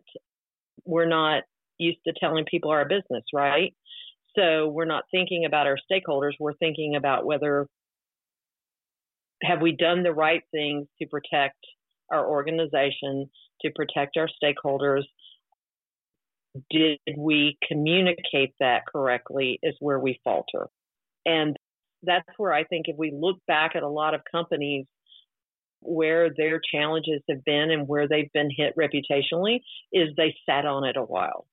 we're 0.85 1.07
not 1.07 1.43
used 1.77 1.99
to 2.05 2.13
telling 2.19 2.45
people 2.45 2.71
our 2.71 2.85
business 2.85 3.23
right? 3.33 3.73
So 4.35 4.67
we're 4.67 4.85
not 4.85 5.05
thinking 5.09 5.45
about 5.45 5.67
our 5.67 5.77
stakeholders 5.91 6.33
we're 6.39 6.53
thinking 6.53 6.95
about 6.95 7.25
whether 7.25 7.67
have 9.43 9.61
we 9.61 9.71
done 9.71 10.03
the 10.03 10.13
right 10.13 10.43
things 10.51 10.87
to 11.01 11.07
protect 11.07 11.57
our 12.11 12.25
organization, 12.27 13.29
to 13.61 13.71
protect 13.75 14.17
our 14.17 14.29
stakeholders? 14.41 15.03
Did 16.71 16.99
we 17.15 17.57
communicate 17.67 18.53
that 18.59 18.83
correctly? 18.91 19.59
Is 19.61 19.75
where 19.79 19.99
we 19.99 20.19
falter. 20.23 20.67
And 21.25 21.55
that's 22.03 22.27
where 22.37 22.53
I 22.53 22.63
think 22.63 22.85
if 22.87 22.97
we 22.97 23.11
look 23.11 23.37
back 23.47 23.75
at 23.75 23.83
a 23.83 23.89
lot 23.89 24.13
of 24.13 24.21
companies 24.31 24.85
where 25.81 26.29
their 26.35 26.59
challenges 26.71 27.21
have 27.29 27.43
been 27.45 27.69
and 27.71 27.87
where 27.87 28.07
they've 28.07 28.31
been 28.33 28.49
hit 28.55 28.75
reputationally, 28.75 29.59
is 29.91 30.09
they 30.15 30.35
sat 30.47 30.65
on 30.65 30.83
it 30.83 30.97
a 30.97 31.03
while. 31.03 31.45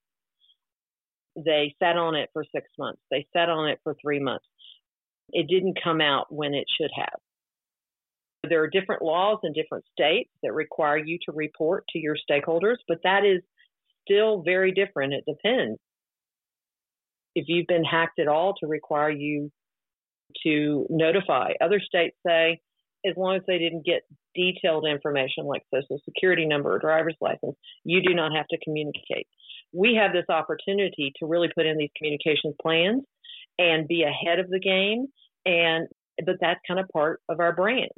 They 1.37 1.75
sat 1.83 1.97
on 1.97 2.15
it 2.15 2.31
for 2.33 2.45
six 2.55 2.69
months, 2.79 3.01
they 3.11 3.27
sat 3.33 3.49
on 3.49 3.69
it 3.69 3.81
for 3.83 3.95
three 4.01 4.21
months. 4.21 4.47
It 5.31 5.49
didn't 5.49 5.83
come 5.83 6.01
out 6.01 6.33
when 6.33 6.55
it 6.55 6.67
should 6.81 6.91
have. 6.95 7.19
There 8.49 8.63
are 8.63 8.69
different 8.69 9.03
laws 9.03 9.39
in 9.43 9.53
different 9.53 9.85
states 9.93 10.31
that 10.43 10.53
require 10.53 10.99
you 10.99 11.19
to 11.27 11.33
report 11.33 11.85
to 11.91 11.99
your 11.99 12.17
stakeholders, 12.31 12.77
but 12.89 12.99
that 13.05 13.25
is 13.25 13.43
still 14.03 14.43
very 14.43 14.73
different. 14.73 15.15
It 15.15 15.25
depends. 15.27 15.79
If 17.35 17.47
you've 17.49 17.67
been 17.67 17.85
hacked 17.85 18.19
at 18.19 18.29
all, 18.29 18.55
to 18.61 18.67
require 18.67 19.11
you 19.11 19.51
to 20.45 20.87
notify. 20.91 21.53
Other 21.61 21.81
states 21.81 22.17
say 22.27 22.61
as 23.07 23.15
long 23.17 23.37
as 23.37 23.43
they 23.47 23.59
didn't 23.59 23.85
get 23.85 24.03
detailed 24.35 24.87
information 24.87 25.45
like 25.45 25.63
social 25.73 26.01
security 26.05 26.47
number 26.47 26.75
or 26.75 26.79
driver's 26.79 27.17
license, 27.21 27.57
you 27.85 28.01
do 28.03 28.15
not 28.15 28.33
have 28.35 28.47
to 28.49 28.59
communicate. 28.65 29.27
We 29.73 29.99
have 30.01 30.13
this 30.13 30.25
opportunity 30.29 31.13
to 31.19 31.27
really 31.27 31.49
put 31.55 31.67
in 31.67 31.77
these 31.77 31.91
communications 31.97 32.55
plans 32.61 33.03
and 33.59 33.87
be 33.87 34.03
ahead 34.03 34.39
of 34.39 34.49
the 34.49 34.59
game 34.59 35.07
and 35.47 35.89
but 36.25 36.37
that's 36.41 36.61
kind 36.67 36.81
of 36.81 36.89
part 36.89 37.21
of 37.29 37.41
our 37.41 37.55
brand 37.55 37.91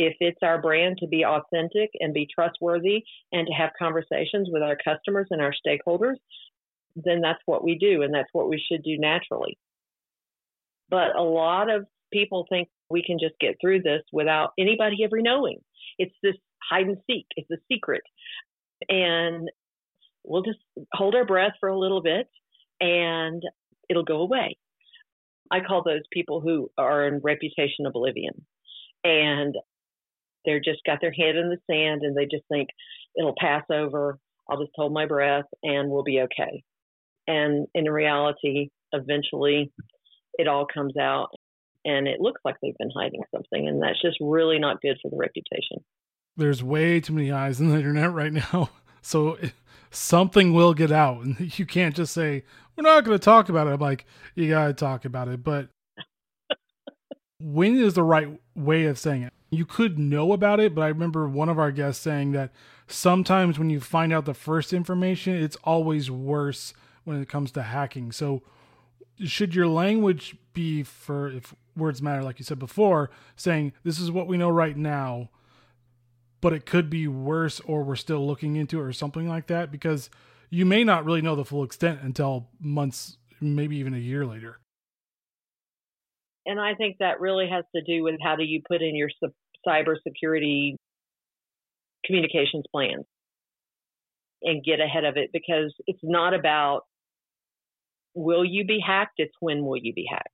if 0.00 0.16
it's 0.18 0.38
our 0.42 0.58
brand 0.58 0.96
to 0.98 1.06
be 1.06 1.26
authentic 1.26 1.90
and 2.00 2.14
be 2.14 2.26
trustworthy 2.34 3.04
and 3.32 3.46
to 3.46 3.52
have 3.52 3.70
conversations 3.78 4.48
with 4.50 4.62
our 4.62 4.76
customers 4.82 5.26
and 5.30 5.42
our 5.42 5.52
stakeholders, 5.52 6.16
then 6.96 7.20
that's 7.20 7.42
what 7.44 7.62
we 7.62 7.76
do 7.76 8.00
and 8.00 8.14
that's 8.14 8.30
what 8.32 8.48
we 8.48 8.58
should 8.66 8.82
do 8.82 8.96
naturally. 8.96 9.58
But 10.88 11.14
a 11.14 11.22
lot 11.22 11.68
of 11.70 11.84
people 12.10 12.46
think 12.48 12.68
we 12.88 13.04
can 13.04 13.18
just 13.20 13.38
get 13.40 13.56
through 13.60 13.82
this 13.82 14.00
without 14.10 14.54
anybody 14.58 15.04
ever 15.04 15.20
knowing. 15.20 15.58
It's 15.98 16.14
this 16.22 16.34
hide 16.70 16.86
and 16.86 16.96
seek, 17.06 17.26
it's 17.36 17.50
a 17.50 17.58
secret. 17.70 18.02
And 18.88 19.50
we'll 20.24 20.42
just 20.42 20.60
hold 20.94 21.14
our 21.14 21.26
breath 21.26 21.52
for 21.60 21.68
a 21.68 21.78
little 21.78 22.00
bit 22.00 22.26
and 22.80 23.42
it'll 23.90 24.02
go 24.02 24.22
away. 24.22 24.56
I 25.50 25.60
call 25.60 25.82
those 25.84 26.02
people 26.10 26.40
who 26.40 26.70
are 26.78 27.06
in 27.06 27.20
reputation 27.22 27.84
oblivion. 27.86 28.46
And 29.04 29.54
they're 30.44 30.60
just 30.60 30.80
got 30.86 31.00
their 31.00 31.12
head 31.12 31.36
in 31.36 31.48
the 31.48 31.58
sand 31.70 32.02
and 32.02 32.16
they 32.16 32.24
just 32.24 32.44
think 32.48 32.68
it'll 33.16 33.34
pass 33.38 33.64
over. 33.70 34.18
I'll 34.48 34.60
just 34.60 34.72
hold 34.74 34.92
my 34.92 35.06
breath 35.06 35.44
and 35.62 35.90
we'll 35.90 36.02
be 36.02 36.20
okay. 36.22 36.62
And 37.26 37.66
in 37.74 37.84
reality, 37.84 38.70
eventually 38.92 39.72
it 40.34 40.48
all 40.48 40.66
comes 40.72 40.96
out 40.96 41.28
and 41.84 42.06
it 42.08 42.20
looks 42.20 42.40
like 42.44 42.56
they've 42.60 42.76
been 42.78 42.90
hiding 42.94 43.22
something. 43.34 43.68
And 43.68 43.82
that's 43.82 44.00
just 44.02 44.18
really 44.20 44.58
not 44.58 44.80
good 44.80 44.98
for 45.00 45.10
the 45.10 45.16
reputation. 45.16 45.78
There's 46.36 46.62
way 46.62 47.00
too 47.00 47.12
many 47.12 47.30
eyes 47.30 47.60
on 47.60 47.68
the 47.68 47.76
internet 47.76 48.12
right 48.12 48.32
now. 48.32 48.70
So 49.02 49.38
something 49.90 50.52
will 50.52 50.74
get 50.74 50.92
out. 50.92 51.24
And 51.24 51.58
you 51.58 51.64
can't 51.64 51.94
just 51.94 52.12
say, 52.12 52.44
we're 52.76 52.82
not 52.82 53.04
going 53.04 53.18
to 53.18 53.24
talk 53.24 53.48
about 53.48 53.66
it. 53.66 53.70
I'm 53.70 53.80
like, 53.80 54.04
you 54.34 54.48
got 54.48 54.66
to 54.66 54.74
talk 54.74 55.04
about 55.04 55.28
it. 55.28 55.42
But 55.42 55.68
when 57.40 57.78
is 57.78 57.94
the 57.94 58.02
right 58.02 58.28
way 58.54 58.84
of 58.84 58.98
saying 58.98 59.22
it? 59.22 59.32
You 59.50 59.66
could 59.66 59.98
know 59.98 60.32
about 60.32 60.60
it, 60.60 60.74
but 60.74 60.82
I 60.82 60.88
remember 60.88 61.28
one 61.28 61.48
of 61.48 61.58
our 61.58 61.72
guests 61.72 62.02
saying 62.02 62.32
that 62.32 62.52
sometimes 62.86 63.58
when 63.58 63.70
you 63.70 63.80
find 63.80 64.12
out 64.12 64.24
the 64.24 64.34
first 64.34 64.72
information, 64.72 65.34
it's 65.34 65.56
always 65.64 66.10
worse 66.10 66.72
when 67.04 67.20
it 67.20 67.28
comes 67.28 67.50
to 67.52 67.62
hacking. 67.62 68.12
So, 68.12 68.42
should 69.24 69.54
your 69.54 69.66
language 69.66 70.36
be 70.54 70.82
for 70.82 71.28
if 71.28 71.54
words 71.76 72.00
matter, 72.00 72.22
like 72.22 72.38
you 72.38 72.44
said 72.44 72.58
before, 72.58 73.10
saying 73.36 73.72
this 73.82 73.98
is 73.98 74.10
what 74.10 74.26
we 74.26 74.38
know 74.38 74.48
right 74.48 74.76
now, 74.76 75.30
but 76.40 76.52
it 76.52 76.64
could 76.64 76.88
be 76.88 77.08
worse 77.08 77.60
or 77.60 77.82
we're 77.82 77.96
still 77.96 78.26
looking 78.26 78.56
into 78.56 78.80
it 78.80 78.84
or 78.84 78.92
something 78.92 79.28
like 79.28 79.46
that? 79.48 79.70
Because 79.70 80.10
you 80.48 80.64
may 80.64 80.84
not 80.84 81.04
really 81.04 81.22
know 81.22 81.36
the 81.36 81.44
full 81.44 81.64
extent 81.64 82.00
until 82.02 82.48
months, 82.60 83.16
maybe 83.40 83.76
even 83.76 83.94
a 83.94 83.98
year 83.98 84.24
later. 84.24 84.58
And 86.50 86.60
I 86.60 86.74
think 86.74 86.96
that 86.98 87.20
really 87.20 87.48
has 87.48 87.64
to 87.76 87.82
do 87.82 88.02
with 88.02 88.16
how 88.20 88.34
do 88.34 88.42
you 88.42 88.60
put 88.66 88.82
in 88.82 88.96
your 88.96 89.08
cybersecurity 89.64 90.74
communications 92.04 92.64
plans 92.72 93.04
and 94.42 94.64
get 94.64 94.80
ahead 94.80 95.04
of 95.04 95.16
it 95.16 95.30
because 95.32 95.72
it's 95.86 96.00
not 96.02 96.34
about 96.34 96.80
will 98.14 98.44
you 98.44 98.64
be 98.64 98.80
hacked, 98.84 99.14
it's 99.18 99.34
when 99.38 99.64
will 99.64 99.78
you 99.80 99.94
be 99.94 100.06
hacked. 100.10 100.26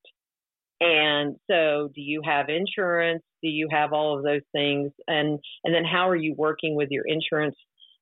And 0.81 1.37
so 1.51 1.91
do 1.95 2.01
you 2.01 2.23
have 2.25 2.49
insurance? 2.49 3.23
Do 3.43 3.51
you 3.51 3.69
have 3.71 3.93
all 3.93 4.17
of 4.17 4.25
those 4.25 4.41
things? 4.53 4.93
And 5.07 5.39
and 5.65 5.75
then 5.75 5.85
how 5.85 6.09
are 6.09 6.17
you 6.17 6.35
working 6.35 6.77
with 6.77 6.89
your 6.91 7.05
insurance 7.07 7.57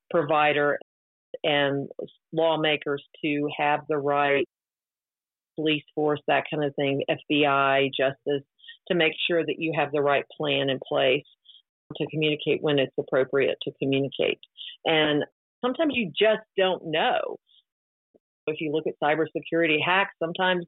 provider 0.09 0.79
and 1.43 1.89
lawmakers 2.33 3.03
to 3.25 3.49
have 3.59 3.81
the 3.89 3.99
right 3.99 4.47
police 5.55 5.85
force, 5.95 6.21
that 6.27 6.45
kind 6.51 6.65
of 6.65 6.75
thing, 6.75 7.03
FBI, 7.09 7.91
justice, 7.97 8.43
to 8.89 8.95
make 8.95 9.13
sure 9.29 9.45
that 9.45 9.59
you 9.59 9.73
have 9.77 9.93
the 9.93 10.03
right 10.03 10.25
plan 10.37 10.71
in 10.71 10.79
place 10.87 11.25
to 11.97 12.07
communicate 12.11 12.63
when 12.63 12.79
it's 12.79 12.95
appropriate 12.99 13.57
to 13.63 13.73
communicate. 13.81 14.39
And 14.85 15.25
sometimes 15.65 15.95
you 15.95 16.11
just 16.11 16.43
don't 16.57 16.87
know. 16.87 17.37
If 18.47 18.61
you 18.61 18.73
look 18.73 18.87
at 18.87 18.95
cybersecurity 19.03 19.79
hacks, 19.85 20.15
sometimes 20.23 20.67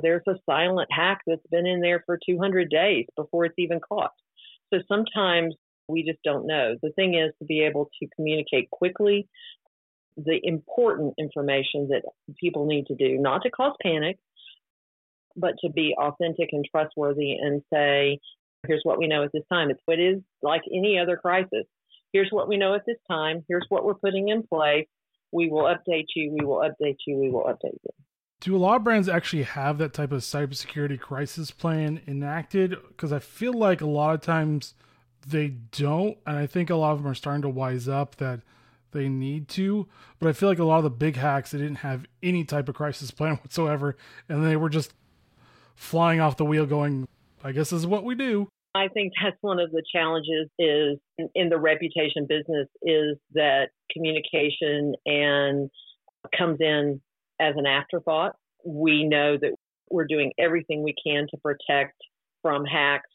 there's 0.00 0.22
a 0.28 0.34
silent 0.48 0.88
hack 0.90 1.20
that's 1.26 1.46
been 1.50 1.66
in 1.66 1.80
there 1.80 2.02
for 2.06 2.18
200 2.24 2.68
days 2.70 3.06
before 3.16 3.44
it's 3.44 3.58
even 3.58 3.80
caught. 3.80 4.12
So 4.72 4.80
sometimes 4.88 5.54
we 5.88 6.04
just 6.04 6.22
don't 6.22 6.46
know. 6.46 6.76
The 6.82 6.92
thing 6.92 7.14
is 7.14 7.32
to 7.38 7.44
be 7.44 7.60
able 7.62 7.90
to 8.00 8.08
communicate 8.14 8.70
quickly 8.70 9.28
the 10.16 10.40
important 10.42 11.14
information 11.18 11.88
that 11.88 12.02
people 12.38 12.66
need 12.66 12.86
to 12.86 12.94
do, 12.94 13.18
not 13.18 13.42
to 13.42 13.50
cause 13.50 13.74
panic, 13.82 14.18
but 15.36 15.54
to 15.62 15.70
be 15.70 15.94
authentic 15.98 16.50
and 16.52 16.64
trustworthy 16.70 17.32
and 17.32 17.62
say, 17.72 18.18
here's 18.66 18.82
what 18.82 18.98
we 18.98 19.06
know 19.06 19.22
at 19.22 19.32
this 19.32 19.44
time. 19.50 19.70
It's 19.70 19.80
what 19.86 19.98
is 19.98 20.18
like 20.42 20.62
any 20.72 20.98
other 20.98 21.16
crisis. 21.16 21.66
Here's 22.12 22.28
what 22.30 22.48
we 22.48 22.56
know 22.56 22.74
at 22.74 22.82
this 22.86 22.98
time. 23.08 23.44
Here's 23.48 23.64
what 23.68 23.84
we're 23.84 23.94
putting 23.94 24.28
in 24.28 24.42
place. 24.42 24.86
We 25.32 25.48
will 25.48 25.62
update 25.62 26.06
you. 26.16 26.32
We 26.32 26.44
will 26.44 26.58
update 26.58 26.96
you. 27.06 27.16
We 27.16 27.30
will 27.30 27.44
update 27.44 27.78
you. 27.84 27.90
Do 28.40 28.56
a 28.56 28.58
lot 28.58 28.76
of 28.76 28.84
brands 28.84 29.08
actually 29.08 29.44
have 29.44 29.78
that 29.78 29.92
type 29.92 30.12
of 30.12 30.22
cybersecurity 30.22 30.98
crisis 30.98 31.50
plan 31.50 32.00
enacted? 32.06 32.70
Because 32.88 33.12
I 33.12 33.18
feel 33.18 33.52
like 33.52 33.80
a 33.80 33.86
lot 33.86 34.14
of 34.14 34.22
times 34.22 34.74
they 35.26 35.48
don't. 35.48 36.16
And 36.26 36.36
I 36.36 36.46
think 36.46 36.70
a 36.70 36.74
lot 36.74 36.92
of 36.92 37.02
them 37.02 37.12
are 37.12 37.14
starting 37.14 37.42
to 37.42 37.48
wise 37.48 37.86
up 37.86 38.16
that 38.16 38.40
they 38.92 39.08
need 39.08 39.48
to. 39.48 39.86
But 40.18 40.28
I 40.28 40.32
feel 40.32 40.48
like 40.48 40.58
a 40.58 40.64
lot 40.64 40.78
of 40.78 40.84
the 40.84 40.90
big 40.90 41.16
hacks, 41.16 41.50
they 41.50 41.58
didn't 41.58 41.76
have 41.76 42.06
any 42.22 42.44
type 42.44 42.68
of 42.68 42.74
crisis 42.74 43.10
plan 43.10 43.36
whatsoever. 43.42 43.96
And 44.28 44.44
they 44.44 44.56
were 44.56 44.68
just 44.68 44.92
flying 45.74 46.20
off 46.20 46.36
the 46.36 46.44
wheel 46.44 46.66
going, 46.66 47.08
I 47.42 47.52
guess 47.52 47.70
this 47.70 47.80
is 47.80 47.86
what 47.86 48.04
we 48.04 48.14
do. 48.14 48.48
I 48.74 48.88
think 48.88 49.12
that's 49.20 49.36
one 49.40 49.58
of 49.58 49.72
the 49.72 49.82
challenges 49.92 50.48
is 50.58 50.98
in 51.34 51.48
the 51.48 51.58
reputation 51.58 52.26
business 52.28 52.68
is 52.82 53.16
that 53.34 53.70
communication 53.90 54.94
and 55.06 55.70
comes 56.38 56.58
in 56.60 57.00
as 57.40 57.54
an 57.56 57.66
afterthought. 57.66 58.36
We 58.64 59.04
know 59.04 59.36
that 59.36 59.56
we're 59.90 60.06
doing 60.06 60.32
everything 60.38 60.84
we 60.84 60.94
can 61.04 61.26
to 61.30 61.36
protect 61.38 61.96
from 62.42 62.64
hacks 62.64 63.08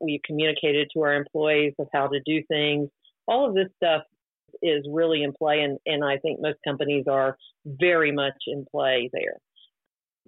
We've 0.00 0.22
communicated 0.24 0.88
to 0.94 1.02
our 1.02 1.14
employees 1.14 1.74
of 1.78 1.88
how 1.92 2.06
to 2.08 2.20
do 2.24 2.42
things. 2.48 2.88
All 3.26 3.48
of 3.48 3.54
this 3.54 3.68
stuff 3.76 4.02
is 4.62 4.86
really 4.90 5.22
in 5.22 5.32
play, 5.32 5.60
and, 5.60 5.78
and 5.86 6.04
I 6.04 6.18
think 6.18 6.40
most 6.40 6.58
companies 6.66 7.04
are 7.08 7.36
very 7.64 8.12
much 8.12 8.34
in 8.46 8.64
play 8.70 9.10
there 9.12 9.36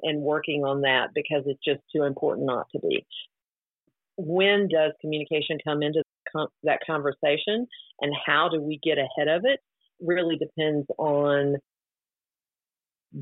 and 0.02 0.23
working 0.23 0.64
on 0.64 0.83
that 0.83 1.09
because 1.14 1.43
it's 1.47 1.64
just 1.64 1.81
too 1.95 2.05
important 2.05 2.47
not 2.47 2.67
to 2.73 2.81
be. 2.81 3.05
When 4.17 4.69
does 4.69 4.93
communication 5.00 5.59
come 5.64 5.83
into 5.83 6.02
that 6.62 6.81
conversation, 6.87 7.67
and 8.00 8.14
how 8.26 8.49
do 8.49 8.61
we 8.61 8.81
get 8.83 8.99
ahead 8.99 9.29
of 9.29 9.43
it? 9.45 9.61
Really 10.00 10.37
depends 10.37 10.87
on 10.99 11.57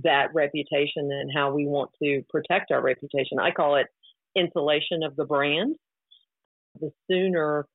that 0.04 0.28
reputation 0.33 1.11
and 1.11 1.30
how 1.35 1.52
we 1.52 1.66
want 1.66 1.90
to 2.02 2.23
protect 2.30 2.71
our 2.71 2.80
reputation. 2.80 3.40
I 3.40 3.50
call 3.50 3.76
it 3.76 3.87
insulation 4.37 5.02
of 5.02 5.16
the 5.16 5.25
brand 5.25 5.75
the 6.78 6.90
sooner 7.11 7.66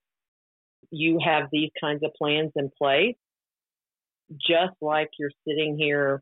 you 0.91 1.19
have 1.23 1.49
these 1.51 1.69
kinds 1.79 2.03
of 2.03 2.11
plans 2.17 2.51
in 2.55 2.69
place, 2.77 3.15
just 4.31 4.73
like 4.81 5.09
you're 5.19 5.31
sitting 5.47 5.77
here 5.77 6.21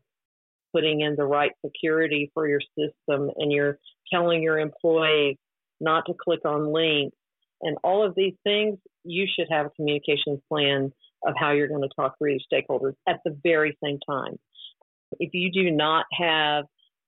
putting 0.72 1.00
in 1.00 1.16
the 1.16 1.24
right 1.24 1.52
security 1.64 2.30
for 2.34 2.48
your 2.48 2.60
system 2.76 3.30
and 3.36 3.52
you're 3.52 3.78
telling 4.12 4.42
your 4.42 4.58
employees 4.58 5.36
not 5.80 6.04
to 6.06 6.14
click 6.14 6.40
on 6.44 6.72
links 6.72 7.16
and 7.64 7.78
all 7.82 8.04
of 8.04 8.14
these 8.14 8.34
things, 8.44 8.78
you 9.04 9.26
should 9.26 9.48
have 9.50 9.66
a 9.66 9.70
communications 9.70 10.40
plan 10.48 10.92
of 11.26 11.34
how 11.38 11.52
you're 11.52 11.68
going 11.68 11.82
to 11.82 11.88
talk 11.96 12.18
to 12.18 12.26
your 12.28 12.38
stakeholders 12.52 12.94
at 13.08 13.20
the 13.24 13.36
very 13.42 13.76
same 13.82 13.98
time. 14.06 14.36
If 15.18 15.30
you 15.32 15.50
do 15.50 15.70
not 15.70 16.04
have 16.12 16.64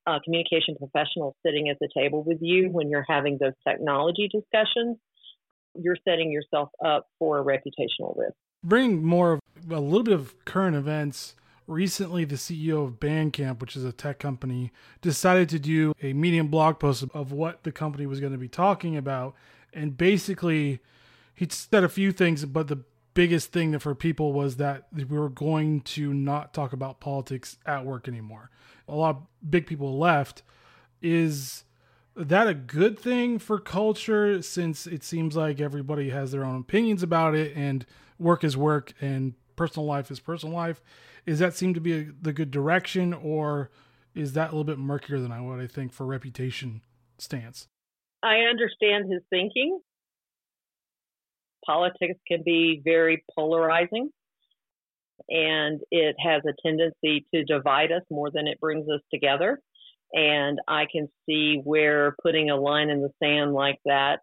a 0.07 0.21
communication 0.21 0.77
professional 0.77 1.37
sitting 1.45 1.69
at 1.69 1.77
the 1.81 1.89
table 1.95 2.23
with 2.25 2.39
you 2.41 2.71
when 2.71 2.89
you're 2.89 3.05
having 3.07 3.39
those 3.39 3.53
technology 3.69 4.29
discussions, 4.29 4.97
you're 5.81 5.97
setting 6.05 6.31
yourself 6.31 6.71
up 6.85 7.09
for 7.19 7.39
a 7.39 7.45
reputational 7.45 8.17
risk. 8.17 8.35
Bring 8.63 9.05
more 9.05 9.35
of 9.35 9.41
a 9.71 9.81
little 9.81 10.03
bit 10.03 10.15
of 10.15 10.45
current 10.45 10.77
events. 10.77 11.35
Recently, 11.67 12.25
the 12.25 12.37
CEO 12.37 12.85
of 12.85 13.01
Basecamp, 13.01 13.61
which 13.61 13.77
is 13.77 13.85
a 13.85 13.93
tech 13.93 14.19
company, 14.19 14.73
decided 15.01 15.49
to 15.49 15.59
do 15.59 15.93
a 16.01 16.13
medium 16.13 16.49
blog 16.49 16.79
post 16.79 17.05
of 17.13 17.33
what 17.33 17.65
the 17.65 17.73
company 17.73 18.07
was 18.07 18.21
going 18.21 18.33
to 18.33 18.39
be 18.39 18.49
talking 18.49 18.97
about. 18.97 19.35
And 19.73 19.97
basically, 19.97 20.81
he 21.35 21.47
said 21.51 21.85
a 21.85 21.89
few 21.89 22.13
things, 22.13 22.45
but 22.45 22.69
the 22.69 22.85
biggest 23.15 23.51
thing 23.51 23.73
that 23.73 23.81
for 23.81 23.95
people 23.95 24.33
was 24.33 24.57
that 24.57 24.87
we 24.95 25.05
were 25.05 25.29
going 25.29 25.81
to 25.81 26.15
not 26.15 26.55
talk 26.55 26.73
about 26.73 27.01
politics 27.01 27.59
at 27.67 27.85
work 27.85 28.07
anymore. 28.07 28.51
A 28.89 28.95
lot 28.95 29.17
of 29.17 29.51
big 29.51 29.67
people 29.67 29.99
left. 29.99 30.43
Is 31.03 31.65
that 32.17 32.49
a 32.49 32.55
good 32.55 32.99
thing 32.99 33.39
for 33.39 33.59
culture 33.61 34.41
since 34.41 34.87
it 34.87 35.05
seems 35.05 35.37
like 35.37 35.61
everybody 35.61 36.11
has 36.11 36.33
their 36.33 36.45
own 36.45 36.61
opinions 36.61 37.03
about 37.03 37.35
it 37.35 37.55
and 37.55 37.85
work 38.19 38.43
is 38.43 38.57
work 38.57 38.95
and 39.01 39.35
personal 39.55 39.87
life 39.87 40.11
is 40.11 40.19
personal 40.19 40.55
life? 40.55 40.83
Is 41.27 41.39
that 41.41 41.55
seem 41.55 41.75
to 41.75 41.81
be 41.81 41.93
a, 41.93 42.07
the 42.21 42.33
good 42.33 42.51
direction 42.51 43.13
or 43.13 43.71
is 44.15 44.33
that 44.33 44.49
a 44.49 44.53
little 44.53 44.65
bit 44.65 44.79
murkier 44.79 45.21
than 45.21 45.47
what 45.47 45.61
i 45.61 45.67
think 45.67 45.93
for 45.93 46.07
reputation 46.07 46.81
stance? 47.19 47.69
I 48.23 48.39
understand 48.51 49.13
his 49.13 49.23
thinking. 49.29 49.79
Politics 51.67 52.19
can 52.27 52.43
be 52.45 52.81
very 52.83 53.25
polarizing 53.35 54.11
and 55.29 55.81
it 55.91 56.17
has 56.19 56.43
a 56.47 56.55
tendency 56.67 57.27
to 57.35 57.45
divide 57.45 57.93
us 57.93 58.03
more 58.11 58.31
than 58.31 58.47
it 58.47 58.61
brings 58.61 58.89
us 58.89 59.01
together 59.13 59.61
And 60.17 60.59
I 60.67 60.87
can 60.91 61.09
see 61.27 61.61
where 61.63 62.17
putting 62.23 62.49
a 62.49 62.57
line 62.57 62.89
in 62.89 63.03
the 63.03 63.11
sand 63.23 63.53
like 63.53 63.79
that 63.85 64.21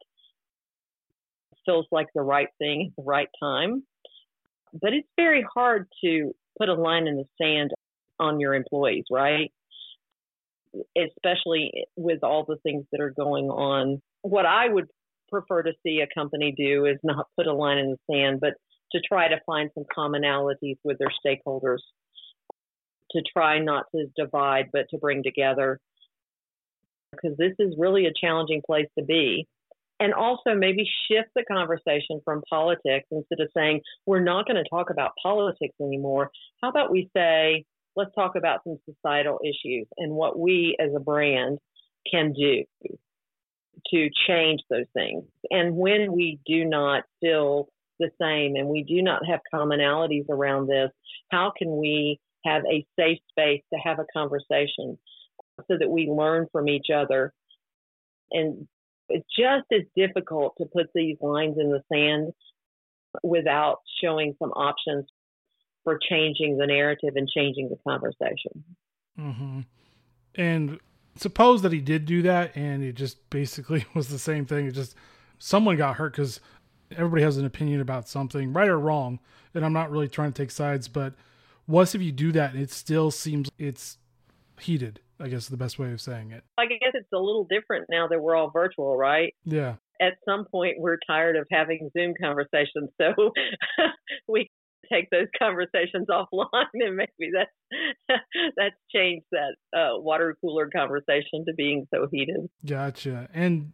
feels 1.68 1.86
like 1.92 2.08
the 2.14 2.22
right 2.22 2.50
thing 2.58 2.88
at 2.88 2.96
the 2.98 3.08
right 3.08 3.30
time. 3.40 3.84
But 4.74 4.94
it's 4.94 5.08
very 5.16 5.46
hard 5.54 5.88
to 6.04 6.34
put 6.58 6.68
a 6.68 6.74
line 6.74 7.08
in 7.08 7.18
the 7.18 7.26
sand 7.40 7.72
on 8.20 8.40
your 8.40 8.56
employees, 8.56 9.06
right? 9.12 9.52
Especially 10.98 11.72
with 11.96 12.24
all 12.24 12.44
the 12.44 12.58
things 12.64 12.86
that 12.92 13.00
are 13.00 13.12
going 13.12 13.46
on. 13.46 14.02
What 14.24 14.48
I 14.48 14.68
would 14.68 14.88
prefer 15.30 15.62
to 15.62 15.74
see 15.84 16.02
a 16.02 16.20
company 16.20 16.56
do 16.58 16.86
is 16.88 16.98
not 17.04 17.28
put 17.38 17.46
a 17.46 17.54
line 17.54 17.78
in 17.78 17.92
the 17.92 18.00
sand, 18.12 18.40
but 18.40 18.54
to 18.94 19.02
try 19.08 19.28
to 19.28 19.40
find 19.46 19.70
some 19.76 19.86
commonalities 19.96 20.78
with 20.84 20.98
their 20.98 21.12
stakeholders, 21.24 21.80
to 23.14 23.22
try 23.22 23.60
not 23.60 23.86
to 23.96 24.08
divide, 24.16 24.70
but 24.72 24.88
to 24.90 24.98
bring 24.98 25.24
together. 25.24 25.80
Because 27.12 27.38
this 27.38 27.54
is 27.60 27.76
really 27.78 28.06
a 28.06 28.14
challenging 28.20 28.62
place 28.66 28.88
to 28.98 29.06
be. 29.06 29.48
And 30.00 30.14
also 30.14 30.56
maybe 30.56 30.90
shift 31.08 31.30
the 31.36 31.46
conversation 31.46 32.20
from 32.26 32.42
politics 32.50 33.08
instead 33.12 33.40
of 33.40 33.50
saying, 33.56 33.82
we're 34.06 34.24
not 34.24 34.48
going 34.48 34.62
to 34.62 34.70
talk 34.70 34.90
about 34.90 35.12
politics 35.22 35.76
anymore. 35.82 36.30
How 36.62 36.70
about 36.70 36.92
we 36.92 37.10
say, 37.16 37.64
let's 37.96 38.14
talk 38.16 38.36
about 38.36 38.62
some 38.64 38.78
societal 38.90 39.40
issues 39.44 39.88
and 39.98 40.12
what 40.12 40.38
we 40.38 40.76
as 40.80 40.90
a 40.96 41.00
brand 41.00 41.60
can 42.12 42.34
do 42.34 42.64
to 43.92 44.10
change 44.28 44.62
those 44.70 44.86
things. 44.94 45.24
And 45.50 45.76
when 45.76 46.12
we 46.12 46.40
do 46.46 46.66
not 46.66 47.04
feel 47.22 47.70
the 48.00 48.10
same 48.20 48.56
and 48.56 48.68
we 48.68 48.84
do 48.84 49.02
not 49.02 49.26
have 49.26 49.40
commonalities 49.54 50.30
around 50.30 50.68
this, 50.68 50.90
how 51.30 51.52
can 51.56 51.78
we 51.78 52.20
have 52.46 52.64
a 52.70 52.86
safe 53.00 53.20
space 53.30 53.62
to 53.74 53.80
have 53.80 54.00
a 54.00 54.06
conversation 54.14 54.98
so 55.68 55.78
that 55.78 55.90
we 55.90 56.08
learn 56.08 56.48
from 56.52 56.68
each 56.68 56.88
other? 56.94 57.34
And 58.32 58.68
it's 59.10 59.28
just 59.38 59.66
as 59.72 59.84
difficult 59.96 60.56
to 60.58 60.66
put 60.66 60.88
these 60.96 61.18
lines 61.22 61.58
in 61.60 61.70
the 61.70 61.84
sand 61.92 62.34
without 63.22 63.80
showing 64.04 64.36
some 64.40 64.52
options 64.52 65.06
for 65.84 66.00
changing 66.10 66.58
the 66.58 66.66
narrative 66.66 67.14
and 67.16 67.28
changing 67.28 67.70
the 67.70 67.78
conversation. 67.88 68.64
Mm-hmm. 69.20 69.60
And 70.36 70.80
suppose 71.16 71.62
that 71.62 71.72
he 71.72 71.80
did 71.80 72.06
do 72.06 72.22
that 72.24 72.56
and 72.56 72.84
it 72.84 72.94
just 72.94 73.30
basically 73.30 73.86
was 73.94 74.08
the 74.08 74.20
same 74.20 74.46
thing. 74.46 74.68
It 74.68 74.72
just 74.72 74.96
someone 75.38 75.78
got 75.78 75.98
hurt 75.98 76.14
because 76.14 76.40
everybody 76.92 77.24
has 77.24 77.38
an 77.38 77.46
opinion 77.46 77.82
about 77.82 78.08
something, 78.08 78.54
right 78.54 78.70
or 78.70 78.80
wrong. 78.80 79.20
And 79.54 79.66
I'm 79.66 79.74
not 79.74 79.92
really 79.92 80.08
trying 80.08 80.32
to 80.32 80.42
take 80.42 80.52
sides, 80.52 80.88
but 80.88 81.14
what 81.66 81.94
if 81.94 82.02
you 82.02 82.12
do 82.12 82.32
that 82.34 82.54
and 82.54 82.62
it 82.62 82.72
still 82.72 83.12
seems 83.12 83.50
it's 83.58 83.98
heated? 84.60 85.00
I 85.20 85.28
guess 85.28 85.44
is 85.44 85.50
the 85.50 85.58
best 85.58 85.80
way 85.80 85.92
of 85.92 86.02
saying 86.02 86.32
it. 86.32 86.44
I 86.58 86.66
guess 86.66 86.92
it's 86.94 87.12
a 87.14 87.20
little 87.20 87.46
different 87.50 87.86
now 87.90 88.08
that 88.08 88.20
we're 88.20 88.36
all 88.36 88.50
virtual, 88.50 88.98
right? 88.98 89.34
Yeah. 89.46 89.76
At 90.02 90.14
some 90.28 90.46
point, 90.46 90.76
we're 90.80 90.98
tired 91.08 91.38
of 91.38 91.48
having 91.50 91.90
Zoom 91.98 92.14
conversations, 92.22 92.90
so 93.00 93.32
we 94.28 94.50
take 94.92 95.10
those 95.12 95.28
conversations 95.40 96.08
offline, 96.10 96.66
and 96.74 96.96
maybe 96.98 97.32
that's 97.34 97.82
that's 98.58 98.76
changed 98.94 99.26
that 99.32 99.56
uh, 99.78 100.00
water 100.00 100.36
cooler 100.42 100.70
conversation 100.70 101.46
to 101.48 101.54
being 101.56 101.88
so 101.94 102.08
heated. 102.12 102.50
Gotcha. 102.66 103.30
And 103.34 103.72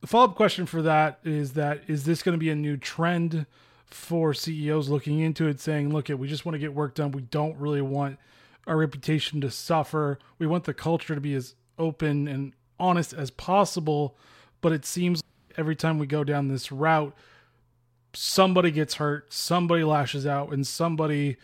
the 0.00 0.06
follow 0.06 0.26
up 0.26 0.36
question 0.36 0.66
for 0.66 0.82
that 0.82 1.18
is 1.24 1.54
that 1.54 1.80
is 1.88 2.04
this 2.04 2.22
going 2.22 2.34
to 2.34 2.38
be 2.38 2.50
a 2.50 2.56
new 2.56 2.76
trend 2.76 3.46
for 3.92 4.34
CEOs 4.34 4.88
looking 4.88 5.20
into 5.20 5.46
it, 5.48 5.60
saying, 5.60 5.92
"Look, 5.92 6.10
at 6.10 6.18
we 6.18 6.28
just 6.28 6.44
want 6.44 6.54
to 6.54 6.58
get 6.58 6.74
work 6.74 6.94
done. 6.94 7.12
We 7.12 7.22
don't 7.22 7.56
really 7.58 7.82
want 7.82 8.18
our 8.66 8.76
reputation 8.76 9.40
to 9.40 9.50
suffer. 9.50 10.18
We 10.38 10.46
want 10.46 10.64
the 10.64 10.74
culture 10.74 11.14
to 11.14 11.20
be 11.20 11.34
as 11.34 11.54
open 11.78 12.28
and 12.28 12.54
honest 12.78 13.12
as 13.12 13.30
possible." 13.30 14.16
But 14.60 14.72
it 14.72 14.84
seems 14.84 15.22
every 15.56 15.76
time 15.76 15.98
we 15.98 16.06
go 16.06 16.24
down 16.24 16.48
this 16.48 16.70
route, 16.72 17.14
somebody 18.14 18.70
gets 18.70 18.94
hurt, 18.94 19.32
somebody 19.32 19.84
lashes 19.84 20.26
out, 20.26 20.52
and 20.52 20.66
somebody 20.66 21.36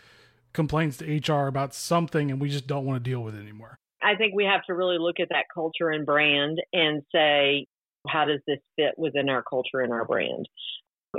complains 0.53 0.97
to 0.99 1.05
HR 1.07 1.47
about 1.47 1.75
something, 1.75 2.31
and 2.31 2.41
we 2.41 2.49
just 2.49 2.67
don't 2.67 2.85
want 2.85 3.03
to 3.03 3.11
deal 3.11 3.23
with 3.23 3.35
it 3.35 3.41
anymore. 3.41 3.79
I 4.03 4.15
think 4.17 4.35
we 4.35 4.45
have 4.45 4.65
to 4.65 4.75
really 4.75 4.99
look 4.99 5.21
at 5.21 5.29
that 5.31 5.47
culture 5.53 5.91
and 5.91 6.07
brand 6.07 6.61
and 6.73 7.03
say, 7.13 7.67
how 8.07 8.25
does 8.25 8.41
this 8.47 8.61
fit 8.77 8.95
within 8.97 9.29
our 9.29 9.43
culture 9.43 9.81
and 9.81 9.93
our 9.93 10.05
brand? 10.05 10.49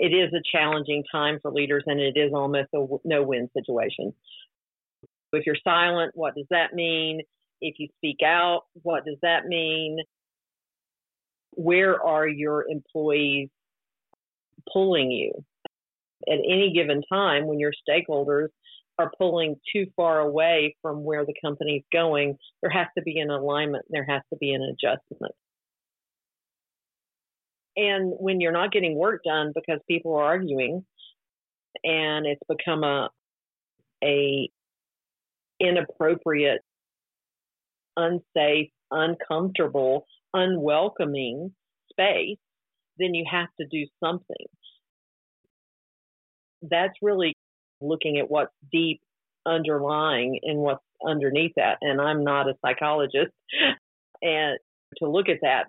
It 0.02 0.14
is 0.14 0.34
a 0.34 0.42
challenging 0.52 1.04
time 1.12 1.40
for 1.42 1.52
leaders, 1.52 1.84
and 1.88 2.00
it 2.00 2.18
is 2.18 2.32
almost 2.34 2.70
a 2.74 2.86
no 3.04 3.24
win 3.24 3.50
situation. 3.56 4.14
If 5.32 5.46
you're 5.46 5.58
silent, 5.64 6.12
what 6.16 6.36
does 6.36 6.48
that 6.50 6.74
mean? 6.74 7.22
If 7.62 7.76
you 7.78 7.88
speak 7.98 8.18
out, 8.24 8.62
what 8.82 9.06
does 9.06 9.18
that 9.22 9.46
mean? 9.46 10.00
Where 11.52 12.02
are 12.02 12.28
your 12.28 12.66
employees 12.68 13.50
pulling 14.72 15.12
you 15.12 15.34
at 16.28 16.40
any 16.40 16.72
given 16.74 17.02
time 17.12 17.48
when 17.48 17.60
your 17.60 17.74
stakeholders 17.88 18.50
are 18.98 19.12
pulling 19.18 19.56
too 19.74 19.88
far 19.96 20.20
away 20.20 20.76
from 20.82 21.04
where 21.04 21.26
the 21.26 21.34
company's 21.42 21.84
going, 21.92 22.38
there 22.62 22.70
has 22.70 22.88
to 22.98 23.02
be 23.02 23.20
an 23.20 23.30
alignment, 23.30 23.86
there 23.90 24.06
has 24.06 24.22
to 24.32 24.38
be 24.38 24.52
an 24.52 24.62
adjustment. 24.62 25.34
And 27.80 28.12
when 28.20 28.42
you're 28.42 28.52
not 28.52 28.74
getting 28.74 28.96
work 28.96 29.22
done 29.24 29.54
because 29.56 29.80
people 29.88 30.14
are 30.16 30.24
arguing 30.26 30.86
and 31.86 32.26
it's 32.26 32.42
become 32.50 32.84
a 32.84 33.10
a 34.04 34.50
inappropriate, 35.62 36.62
unsafe, 37.96 38.70
uncomfortable, 38.92 40.06
unwelcoming 40.34 41.54
space, 41.90 42.38
then 42.98 43.14
you 43.14 43.24
have 43.32 43.48
to 43.62 43.68
do 43.72 43.86
something. 44.04 44.46
That's 46.62 46.94
really 47.02 47.34
looking 47.80 48.18
at 48.20 48.30
what's 48.30 48.54
deep 48.74 49.00
underlying 49.46 50.40
and 50.44 50.60
what's 50.60 50.84
underneath 51.06 51.54
that. 51.56 51.78
And 51.82 52.02
I'm 52.02 52.26
not 52.26 52.50
a 52.50 52.56
psychologist. 52.66 53.32
And 54.22 54.60
to 54.98 55.10
look 55.10 55.30
at 55.30 55.40
that, 55.44 55.68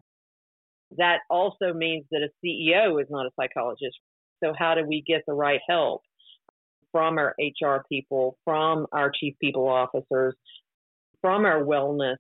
that 0.99 1.19
also 1.29 1.73
means 1.73 2.05
that 2.11 2.23
a 2.23 2.47
CEO 2.47 3.01
is 3.01 3.09
not 3.11 3.27
a 3.27 3.31
psychologist. 3.39 3.99
So, 4.43 4.53
how 4.59 4.75
do 4.75 4.85
we 4.87 5.03
get 5.07 5.23
the 5.27 5.35
right 5.35 5.61
help 5.69 6.03
from 6.93 7.19
our 7.19 7.35
HR 7.39 7.85
people, 7.89 8.37
from 8.45 8.87
our 8.93 9.11
chief 9.11 9.35
people 9.41 9.69
officers, 9.69 10.35
from 11.21 11.45
our 11.45 11.63
wellness, 11.63 12.17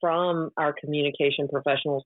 from 0.00 0.50
our 0.56 0.74
communication 0.80 1.48
professionals 1.48 2.04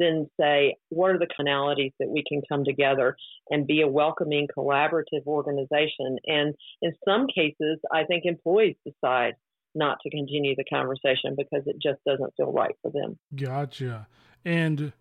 then 0.00 0.28
say, 0.40 0.76
what 0.88 1.10
are 1.10 1.18
the 1.18 1.28
canalities 1.36 1.92
that 2.00 2.08
we 2.08 2.24
can 2.26 2.42
come 2.48 2.64
together 2.64 3.16
and 3.50 3.66
be 3.66 3.82
a 3.82 3.88
welcoming, 3.88 4.48
collaborative 4.56 5.26
organization? 5.26 6.16
And 6.26 6.54
in 6.82 6.92
some 7.06 7.26
cases, 7.28 7.78
I 7.92 8.04
think 8.04 8.24
employees 8.24 8.76
decide 8.84 9.34
not 9.74 9.98
to 10.02 10.10
continue 10.10 10.56
the 10.56 10.64
conversation 10.64 11.36
because 11.36 11.62
it 11.66 11.76
just 11.80 12.00
doesn't 12.04 12.32
feel 12.36 12.50
right 12.50 12.74
for 12.82 12.90
them. 12.90 13.18
Gotcha. 13.36 14.08
And 14.44 14.92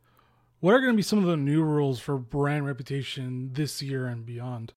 what 0.60 0.74
are 0.74 0.80
going 0.80 0.94
to 0.94 0.98
be 0.98 1.04
some 1.04 1.20
of 1.20 1.26
the 1.26 1.38
new 1.38 1.64
rules 1.64 2.00
for 2.00 2.18
brand 2.18 2.66
reputation 2.66 3.52
this 3.54 3.82
year 3.82 4.08
and 4.08 4.26
beyond? 4.26 4.74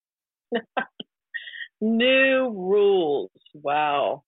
new 1.80 2.50
rules. 2.50 3.30
Wow. 3.54 4.22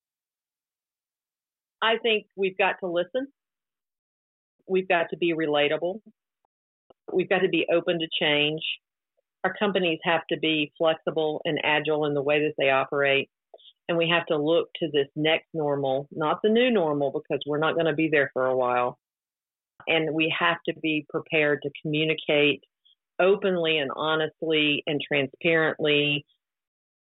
I 1.83 1.99
think 2.03 2.27
we've 2.37 2.57
got 2.57 2.77
to 2.81 2.87
listen 2.87 3.29
We've 4.67 4.89
got 4.89 5.11
to 5.11 5.17
be 5.17 5.35
relatable. 5.35 6.01
We've 7.13 7.29
got 7.29 7.41
to 7.41 7.49
be 7.49 7.67
open 7.73 7.99
to 8.01 8.09
change. 8.19 8.63
Our 9.45 9.55
companies 9.55 9.99
have 10.05 10.23
to 10.31 10.39
be 10.39 10.73
flexible 10.79 11.43
and 11.45 11.61
agile 11.63 12.07
in 12.07 12.15
the 12.15 12.23
way 12.23 12.41
that 12.45 12.55
they 12.57 12.71
operate. 12.71 13.29
And 13.89 13.99
we 13.99 14.09
have 14.09 14.25
to 14.27 14.39
look 14.39 14.69
to 14.77 14.89
this 14.91 15.09
next 15.15 15.49
normal, 15.53 16.09
not 16.11 16.41
the 16.43 16.49
new 16.49 16.71
normal, 16.71 17.11
because 17.11 17.43
we're 17.47 17.59
not 17.59 17.75
going 17.75 17.87
to 17.87 17.93
be 17.93 18.09
there 18.11 18.31
for 18.33 18.47
a 18.47 18.57
while. 18.57 18.99
And 19.87 20.15
we 20.15 20.35
have 20.39 20.59
to 20.69 20.75
be 20.81 21.07
prepared 21.09 21.63
to 21.63 21.71
communicate 21.83 22.63
openly 23.21 23.79
and 23.79 23.91
honestly 23.95 24.83
and 24.87 25.01
transparently 25.07 26.25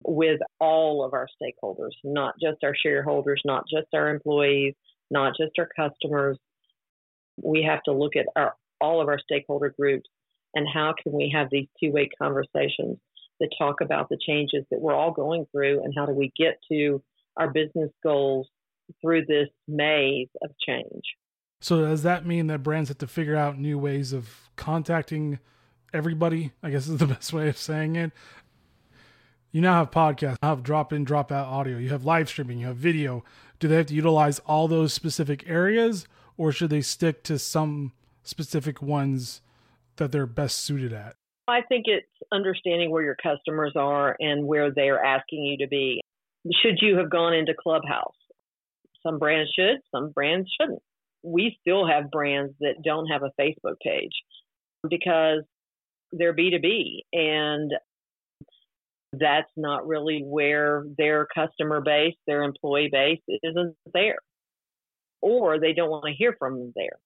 with 0.04 0.40
all 0.60 1.04
of 1.04 1.12
our 1.12 1.28
stakeholders, 1.40 1.92
not 2.02 2.34
just 2.40 2.64
our 2.64 2.74
shareholders, 2.74 3.40
not 3.44 3.64
just 3.70 3.86
our 3.94 4.08
employees, 4.08 4.74
not 5.10 5.34
just 5.38 5.52
our 5.58 5.68
customers, 5.76 6.38
we 7.40 7.62
have 7.62 7.82
to 7.84 7.92
look 7.92 8.16
at 8.16 8.26
our, 8.36 8.54
all 8.80 9.00
of 9.00 9.08
our 9.08 9.18
stakeholder 9.18 9.72
groups 9.78 10.08
and 10.54 10.66
how 10.72 10.94
can 11.02 11.12
we 11.12 11.32
have 11.34 11.48
these 11.50 11.68
two-way 11.82 12.08
conversations 12.20 12.98
that 13.40 13.48
talk 13.58 13.80
about 13.80 14.08
the 14.08 14.18
changes 14.26 14.64
that 14.70 14.80
we're 14.80 14.94
all 14.94 15.12
going 15.12 15.46
through 15.50 15.82
and 15.82 15.94
how 15.96 16.06
do 16.06 16.12
we 16.12 16.32
get 16.36 16.58
to 16.70 17.02
our 17.36 17.50
business 17.50 17.90
goals 18.02 18.48
through 19.00 19.24
this 19.26 19.48
maze 19.66 20.28
of 20.42 20.50
change. 20.66 21.02
So 21.62 21.80
does 21.80 22.02
that 22.02 22.26
mean 22.26 22.48
that 22.48 22.64
brands 22.64 22.88
have 22.88 22.98
to 22.98 23.06
figure 23.06 23.36
out 23.36 23.56
new 23.56 23.78
ways 23.78 24.12
of 24.12 24.50
contacting 24.56 25.38
everybody? 25.94 26.50
I 26.60 26.70
guess 26.70 26.88
is 26.88 26.98
the 26.98 27.06
best 27.14 27.32
way 27.32 27.48
of 27.48 27.56
saying 27.56 27.94
it. 27.94 28.10
You 29.52 29.60
now 29.60 29.74
have 29.74 29.92
podcasts, 29.92 30.38
you 30.42 30.48
have 30.48 30.64
drop 30.64 30.92
in, 30.92 31.04
drop 31.04 31.30
out 31.30 31.46
audio, 31.46 31.78
you 31.78 31.90
have 31.90 32.04
live 32.04 32.28
streaming, 32.28 32.58
you 32.58 32.66
have 32.66 32.76
video, 32.76 33.22
do 33.60 33.68
they 33.68 33.76
have 33.76 33.86
to 33.86 33.94
utilize 33.94 34.40
all 34.40 34.66
those 34.66 34.92
specific 34.92 35.48
areas 35.48 36.08
or 36.36 36.50
should 36.50 36.70
they 36.70 36.80
stick 36.80 37.22
to 37.24 37.38
some 37.38 37.92
specific 38.24 38.82
ones 38.82 39.40
that 39.96 40.10
they're 40.10 40.26
best 40.26 40.58
suited 40.60 40.92
at? 40.92 41.14
I 41.46 41.60
think 41.68 41.84
it's 41.86 42.08
understanding 42.32 42.90
where 42.90 43.04
your 43.04 43.16
customers 43.22 43.74
are 43.76 44.16
and 44.18 44.46
where 44.46 44.72
they're 44.72 45.04
asking 45.04 45.44
you 45.44 45.58
to 45.58 45.68
be. 45.68 46.00
Should 46.62 46.78
you 46.80 46.96
have 46.96 47.10
gone 47.10 47.34
into 47.34 47.54
Clubhouse? 47.54 48.16
Some 49.04 49.20
brands 49.20 49.52
should, 49.54 49.76
some 49.92 50.10
brands 50.10 50.50
shouldn't. 50.60 50.82
We 51.22 51.56
still 51.60 51.86
have 51.86 52.10
brands 52.10 52.54
that 52.60 52.82
don't 52.84 53.06
have 53.06 53.22
a 53.22 53.32
Facebook 53.40 53.76
page 53.82 54.12
because 54.88 55.42
they're 56.12 56.34
B2B 56.34 57.00
and 57.12 57.72
that's 59.12 59.50
not 59.56 59.86
really 59.86 60.22
where 60.24 60.84
their 60.96 61.26
customer 61.34 61.80
base, 61.80 62.14
their 62.26 62.42
employee 62.42 62.88
base 62.90 63.20
isn't 63.42 63.76
there. 63.92 64.18
Or 65.20 65.60
they 65.60 65.72
don't 65.72 65.90
want 65.90 66.06
to 66.06 66.12
hear 66.12 66.34
from 66.38 66.58
them 66.58 66.72
there. 66.74 66.98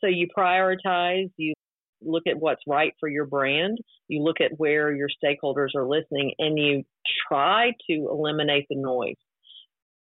So 0.00 0.06
you 0.06 0.28
prioritize, 0.36 1.30
you 1.36 1.54
look 2.02 2.24
at 2.28 2.38
what's 2.38 2.62
right 2.66 2.92
for 3.00 3.08
your 3.08 3.26
brand, 3.26 3.78
you 4.08 4.22
look 4.22 4.40
at 4.40 4.52
where 4.58 4.94
your 4.94 5.08
stakeholders 5.22 5.74
are 5.74 5.86
listening, 5.86 6.34
and 6.38 6.58
you 6.58 6.84
try 7.28 7.72
to 7.88 8.08
eliminate 8.10 8.66
the 8.70 8.76
noise 8.76 9.16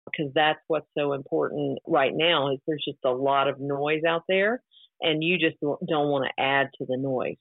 because 0.06 0.32
that's 0.34 0.60
what's 0.66 0.86
so 0.96 1.12
important 1.12 1.78
right 1.86 2.12
now 2.14 2.52
is 2.52 2.58
there's 2.66 2.84
just 2.86 2.98
a 3.04 3.10
lot 3.10 3.48
of 3.48 3.60
noise 3.60 4.02
out 4.06 4.22
there 4.28 4.62
and 5.00 5.22
you 5.22 5.38
just 5.38 5.56
don't 5.60 6.08
want 6.08 6.24
to 6.24 6.42
add 6.42 6.68
to 6.78 6.86
the 6.86 6.96
noise. 6.96 7.36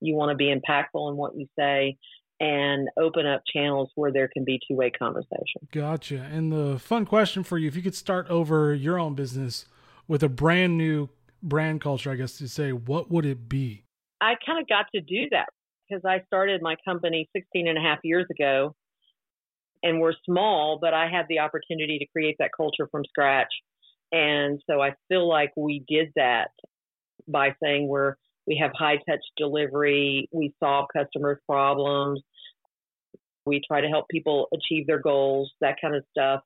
You 0.00 0.14
want 0.14 0.30
to 0.30 0.36
be 0.36 0.54
impactful 0.54 1.10
in 1.10 1.16
what 1.16 1.36
you 1.36 1.46
say 1.58 1.96
and 2.38 2.88
open 2.98 3.26
up 3.26 3.42
channels 3.50 3.90
where 3.94 4.12
there 4.12 4.28
can 4.28 4.44
be 4.44 4.60
two-way 4.68 4.90
conversation. 4.90 5.66
Gotcha. 5.72 6.28
And 6.30 6.52
the 6.52 6.78
fun 6.78 7.06
question 7.06 7.42
for 7.42 7.56
you 7.56 7.68
if 7.68 7.76
you 7.76 7.82
could 7.82 7.94
start 7.94 8.28
over 8.28 8.74
your 8.74 8.98
own 8.98 9.14
business 9.14 9.64
with 10.06 10.22
a 10.22 10.28
brand 10.28 10.76
new 10.76 11.08
brand 11.42 11.80
culture 11.80 12.10
i 12.10 12.14
guess 12.14 12.38
to 12.38 12.48
say 12.48 12.72
what 12.72 13.10
would 13.10 13.24
it 13.24 13.48
be? 13.48 13.84
I 14.20 14.34
kind 14.44 14.60
of 14.60 14.68
got 14.68 14.86
to 14.94 15.00
do 15.00 15.28
that 15.30 15.48
because 15.88 16.04
i 16.04 16.22
started 16.26 16.60
my 16.62 16.76
company 16.84 17.28
16 17.36 17.68
and 17.68 17.78
a 17.78 17.80
half 17.80 17.98
years 18.02 18.26
ago 18.30 18.74
and 19.86 20.00
we're 20.00 20.14
small, 20.24 20.78
but 20.80 20.94
I 20.94 21.08
had 21.08 21.26
the 21.28 21.38
opportunity 21.38 21.98
to 22.00 22.06
create 22.06 22.34
that 22.40 22.50
culture 22.56 22.88
from 22.90 23.04
scratch. 23.04 23.52
And 24.10 24.60
so 24.68 24.80
I 24.80 24.94
feel 25.08 25.28
like 25.28 25.52
we 25.56 25.84
did 25.86 26.08
that 26.16 26.48
by 27.28 27.54
saying 27.62 27.86
we're 27.86 28.16
we 28.48 28.58
have 28.60 28.72
high 28.74 28.96
touch 29.08 29.24
delivery, 29.36 30.28
we 30.32 30.54
solve 30.62 30.86
customers' 30.96 31.38
problems, 31.48 32.20
we 33.44 33.60
try 33.66 33.80
to 33.80 33.88
help 33.88 34.06
people 34.08 34.48
achieve 34.52 34.86
their 34.88 35.00
goals, 35.00 35.52
that 35.60 35.76
kind 35.80 35.94
of 35.94 36.04
stuff. 36.10 36.40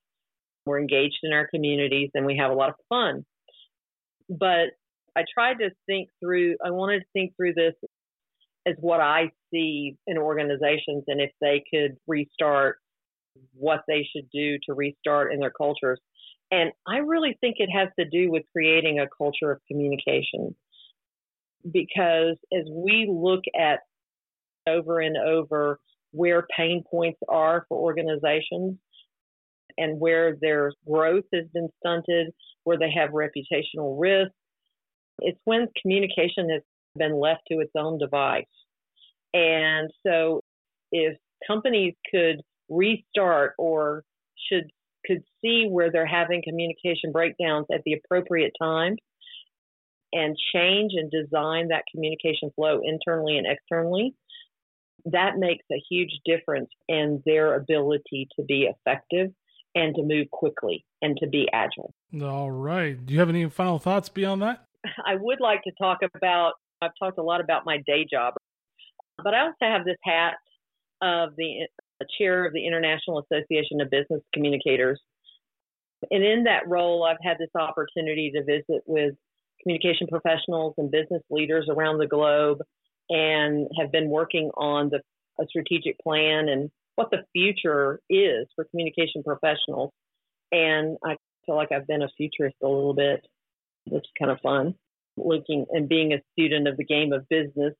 We're 0.67 0.81
engaged 0.81 1.19
in 1.23 1.33
our 1.33 1.47
communities 1.49 2.11
and 2.15 2.27
we 2.27 2.37
have 2.37 2.51
a 2.51 2.55
lot 2.55 2.69
of 2.69 2.75
fun. 2.91 3.25
But 4.29 4.73
I 5.17 5.25
tried 5.33 5.59
to 5.61 5.71
think 5.87 6.11
through 6.23 6.57
I 6.65 6.71
wanted 6.71 7.01
to 7.01 7.07
think 7.15 7.33
through 7.37 7.55
this 7.55 7.75
as 8.67 8.75
what 8.81 9.01
I 9.01 9.31
see 9.51 9.97
in 10.07 10.19
organizations 10.19 11.05
and 11.07 11.23
if 11.23 11.31
they 11.41 11.65
could 11.73 11.97
restart 12.07 12.77
what 13.55 13.83
they 13.87 14.07
should 14.11 14.29
do 14.33 14.59
to 14.67 14.75
restart 14.75 15.33
in 15.33 15.41
their 15.41 15.51
cultures. 15.51 16.01
And 16.51 16.73
I 16.87 16.99
really 16.99 17.37
think 17.41 17.57
it 17.59 17.69
has 17.69 17.89
to 17.99 18.05
do 18.05 18.31
with 18.31 18.43
creating 18.53 18.99
a 18.99 19.07
culture 19.17 19.53
of 19.53 19.61
communication. 19.69 20.55
Because 21.71 22.37
as 22.53 22.65
we 22.71 23.07
look 23.11 23.45
at 23.59 23.81
over 24.67 25.01
and 25.01 25.17
over 25.17 25.79
where 26.13 26.47
pain 26.57 26.83
points 26.91 27.21
are 27.29 27.65
for 27.69 27.79
organizations 27.79 28.79
and 29.79 30.01
where 30.01 30.37
their 30.41 30.73
growth 30.87 31.25
has 31.33 31.45
been 31.53 31.69
stunted, 31.79 32.33
where 32.65 32.79
they 32.79 32.91
have 32.91 33.11
reputational 33.11 33.97
risk, 33.99 34.33
it's 35.21 35.39
when 35.45 35.69
communication 35.81 36.49
has 36.51 36.63
been 36.97 37.21
left 37.21 37.43
to 37.49 37.61
its 37.61 37.73
own 37.77 37.99
device. 37.99 38.45
And 39.33 39.91
so 40.05 40.41
if 40.91 41.17
companies 41.47 41.95
could 42.11 42.41
restart 42.71 43.55
or 43.59 44.05
should 44.49 44.71
could 45.07 45.23
see 45.43 45.67
where 45.69 45.91
they're 45.91 46.07
having 46.07 46.43
communication 46.43 47.13
breakdowns 47.13 47.67
at 47.73 47.83
the 47.85 47.95
appropriate 47.95 48.53
time 48.61 48.97
and 50.13 50.37
change 50.53 50.93
and 50.95 51.11
design 51.11 51.69
that 51.69 51.85
communication 51.93 52.51
flow 52.55 52.81
internally 52.85 53.39
and 53.39 53.47
externally, 53.47 54.15
that 55.07 55.39
makes 55.39 55.65
a 55.73 55.83
huge 55.89 56.11
difference 56.25 56.69
in 56.89 57.23
their 57.25 57.55
ability 57.55 58.29
to 58.37 58.45
be 58.45 58.69
effective 58.69 59.31
and 59.75 59.95
to 59.95 60.03
move 60.03 60.29
quickly 60.31 60.85
and 61.01 61.17
to 61.19 61.27
be 61.27 61.49
agile. 61.53 61.95
All 62.23 62.51
right. 62.51 63.05
Do 63.07 63.15
you 63.15 63.21
have 63.21 63.29
any 63.29 63.49
final 63.49 63.79
thoughts 63.79 64.09
beyond 64.09 64.43
that? 64.43 64.65
I 65.07 65.15
would 65.15 65.41
like 65.41 65.63
to 65.63 65.73
talk 65.81 65.99
about, 66.15 66.55
I've 66.83 66.91
talked 66.99 67.19
a 67.19 67.23
lot 67.23 67.41
about 67.41 67.65
my 67.65 67.79
day 67.87 68.07
job, 68.11 68.35
but 69.23 69.33
I 69.33 69.43
also 69.43 69.55
have 69.61 69.85
this 69.85 69.97
hat 70.03 70.35
of 71.03 71.31
the 71.37 71.67
chair 72.19 72.45
of 72.47 72.53
the 72.53 72.67
International 72.67 73.19
Association 73.21 73.81
of 73.81 73.91
Business 73.91 74.23
Communicators. 74.35 75.01
And 76.11 76.25
in 76.25 76.45
that 76.45 76.67
role, 76.67 77.05
I've 77.05 77.23
had 77.23 77.39
this 77.39 77.51
opportunity 77.55 78.31
to 78.35 78.45
visit 78.45 78.83
with 78.87 79.15
communication 79.63 80.07
professionals 80.07 80.75
and 80.79 80.91
business 80.91 81.23
leaders 81.31 81.69
around 81.69 81.99
the 81.99 82.07
globe 82.07 82.59
and 83.11 83.69
have 83.79 83.93
been 83.93 84.09
working 84.09 84.51
on 84.57 84.89
the 84.89 85.01
a 85.41 85.47
strategic 85.49 85.99
plan 86.01 86.49
and 86.49 86.71
what 86.97 87.11
the 87.11 87.25
future 87.33 88.01
is 88.11 88.47
for 88.55 88.65
communication 88.65 89.23
professionals. 89.23 89.91
And 90.53 90.99
I 91.05 91.17
feel 91.47 91.57
like 91.57 91.73
I've 91.73 91.87
been 91.87 92.03
a 92.03 92.09
futurist 92.17 92.57
a 92.63 92.67
little 92.67 92.95
bit, 92.95 93.27
which 93.87 94.05
is 94.05 94.11
kind 94.19 94.31
of 94.31 94.39
fun, 94.41 94.75
looking 95.17 95.67
and 95.71 95.89
being 95.89 96.13
a 96.13 96.21
student 96.33 96.69
of 96.69 96.77
the 96.77 96.85
game 96.85 97.13
of 97.13 97.29
business 97.29 97.75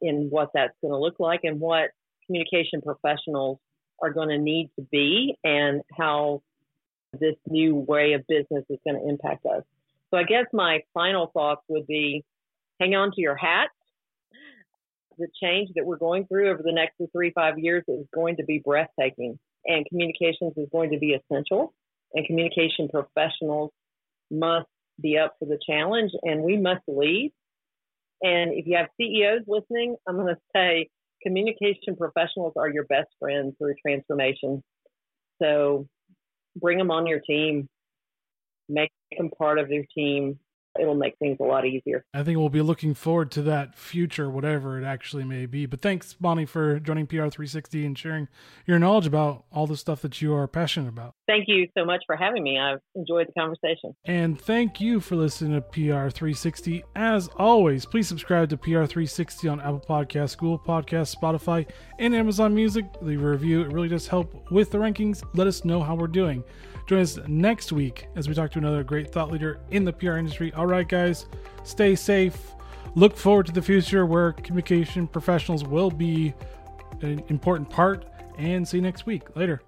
in 0.00 0.28
what 0.30 0.50
that's 0.54 0.74
going 0.80 0.92
to 0.92 0.98
look 0.98 1.20
like 1.20 1.40
and 1.44 1.60
what 1.60 1.90
communication 2.26 2.80
professionals 2.82 3.58
are 4.02 4.12
going 4.12 4.28
to 4.28 4.38
need 4.38 4.70
to 4.78 4.86
be 4.90 5.36
and 5.44 5.82
how 5.96 6.42
this 7.20 7.36
new 7.46 7.74
way 7.74 8.12
of 8.14 8.26
business 8.26 8.64
is 8.68 8.78
going 8.84 9.00
to 9.00 9.08
impact 9.08 9.46
us. 9.46 9.62
So 10.10 10.18
I 10.18 10.24
guess 10.24 10.46
my 10.52 10.80
final 10.92 11.30
thoughts 11.32 11.62
would 11.68 11.86
be 11.86 12.24
hang 12.80 12.94
on 12.94 13.12
to 13.12 13.20
your 13.20 13.36
hat. 13.36 13.68
The 15.18 15.28
change 15.40 15.70
that 15.76 15.86
we're 15.86 15.96
going 15.96 16.26
through 16.26 16.50
over 16.50 16.62
the 16.62 16.72
next 16.72 16.96
three, 17.12 17.30
five 17.30 17.58
years 17.58 17.84
is 17.86 18.04
going 18.12 18.36
to 18.36 18.44
be 18.44 18.58
breathtaking 18.58 19.38
and 19.64 19.86
communications 19.86 20.52
is 20.56 20.68
going 20.72 20.90
to 20.90 20.98
be 20.98 21.14
essential 21.14 21.72
and 22.14 22.26
communication 22.26 22.88
professionals 22.88 23.70
must 24.30 24.66
be 25.00 25.18
up 25.18 25.34
for 25.38 25.46
the 25.46 25.58
challenge 25.66 26.12
and 26.22 26.42
we 26.42 26.56
must 26.56 26.82
lead. 26.86 27.32
And 28.22 28.52
if 28.54 28.66
you 28.66 28.76
have 28.76 28.88
CEOs 28.96 29.42
listening, 29.46 29.96
I'm 30.06 30.16
going 30.16 30.34
to 30.34 30.40
say 30.54 30.88
communication 31.24 31.96
professionals 31.96 32.52
are 32.56 32.68
your 32.68 32.84
best 32.84 33.08
friends 33.18 33.54
through 33.58 33.74
transformation. 33.80 34.62
So 35.42 35.86
bring 36.56 36.78
them 36.78 36.90
on 36.90 37.06
your 37.06 37.20
team, 37.20 37.68
make 38.68 38.90
them 39.16 39.30
part 39.30 39.58
of 39.58 39.70
your 39.70 39.84
team, 39.94 40.38
it'll 40.78 40.94
make 40.94 41.16
things 41.18 41.38
a 41.40 41.44
lot 41.44 41.66
easier. 41.66 42.04
I 42.14 42.22
think 42.22 42.38
we'll 42.38 42.48
be 42.48 42.62
looking 42.62 42.94
forward 42.94 43.30
to 43.32 43.42
that 43.42 43.76
future, 43.76 44.28
whatever 44.28 44.78
it 44.78 44.84
actually 44.84 45.24
may 45.24 45.46
be. 45.46 45.66
But 45.66 45.80
thanks, 45.80 46.14
Bonnie, 46.14 46.46
for 46.46 46.80
joining 46.80 47.06
PR360 47.06 47.86
and 47.86 47.98
sharing 47.98 48.28
your 48.66 48.78
knowledge 48.78 49.06
about 49.06 49.44
all 49.52 49.66
the 49.66 49.76
stuff 49.76 50.02
that 50.02 50.20
you 50.20 50.34
are 50.34 50.46
passionate 50.46 50.88
about. 50.88 51.14
Thank 51.26 51.44
you 51.48 51.68
so 51.76 51.84
much 51.84 52.02
for 52.06 52.16
having 52.16 52.42
me. 52.42 52.58
I've 52.58 52.80
enjoyed 52.94 53.28
the 53.28 53.32
conversation. 53.32 53.94
And 54.04 54.40
thank 54.40 54.80
you 54.80 55.00
for 55.00 55.16
listening 55.16 55.52
to 55.52 55.60
PR360. 55.60 56.82
As 56.96 57.28
always, 57.36 57.86
please 57.86 58.08
subscribe 58.08 58.50
to 58.50 58.56
PR360 58.56 59.50
on 59.50 59.60
Apple 59.60 59.84
Podcasts, 59.88 60.36
Google 60.36 60.58
Podcasts, 60.58 61.16
Spotify, 61.16 61.66
and 61.98 62.14
Amazon 62.14 62.54
Music. 62.54 62.84
Leave 63.00 63.22
a 63.22 63.28
review. 63.28 63.62
It 63.62 63.72
really 63.72 63.88
does 63.88 64.06
help 64.06 64.50
with 64.50 64.70
the 64.70 64.78
rankings. 64.78 65.22
Let 65.34 65.46
us 65.46 65.64
know 65.64 65.82
how 65.82 65.94
we're 65.94 66.06
doing. 66.06 66.44
Join 66.86 67.00
us 67.00 67.18
next 67.26 67.72
week 67.72 68.08
as 68.14 68.28
we 68.28 68.34
talk 68.34 68.50
to 68.52 68.58
another 68.58 68.84
great 68.84 69.10
thought 69.10 69.30
leader 69.30 69.60
in 69.70 69.84
the 69.84 69.92
PR 69.92 70.16
industry. 70.16 70.52
All 70.52 70.66
right, 70.66 70.86
guys, 70.86 71.26
stay 71.62 71.94
safe. 71.94 72.54
Look 72.94 73.16
forward 73.16 73.46
to 73.46 73.52
the 73.52 73.62
future 73.62 74.04
where 74.04 74.32
communication 74.32 75.06
professionals 75.06 75.64
will 75.64 75.90
be 75.90 76.34
an 77.00 77.22
important 77.28 77.70
part. 77.70 78.06
And 78.36 78.66
see 78.66 78.78
you 78.78 78.82
next 78.82 79.06
week. 79.06 79.34
Later. 79.36 79.62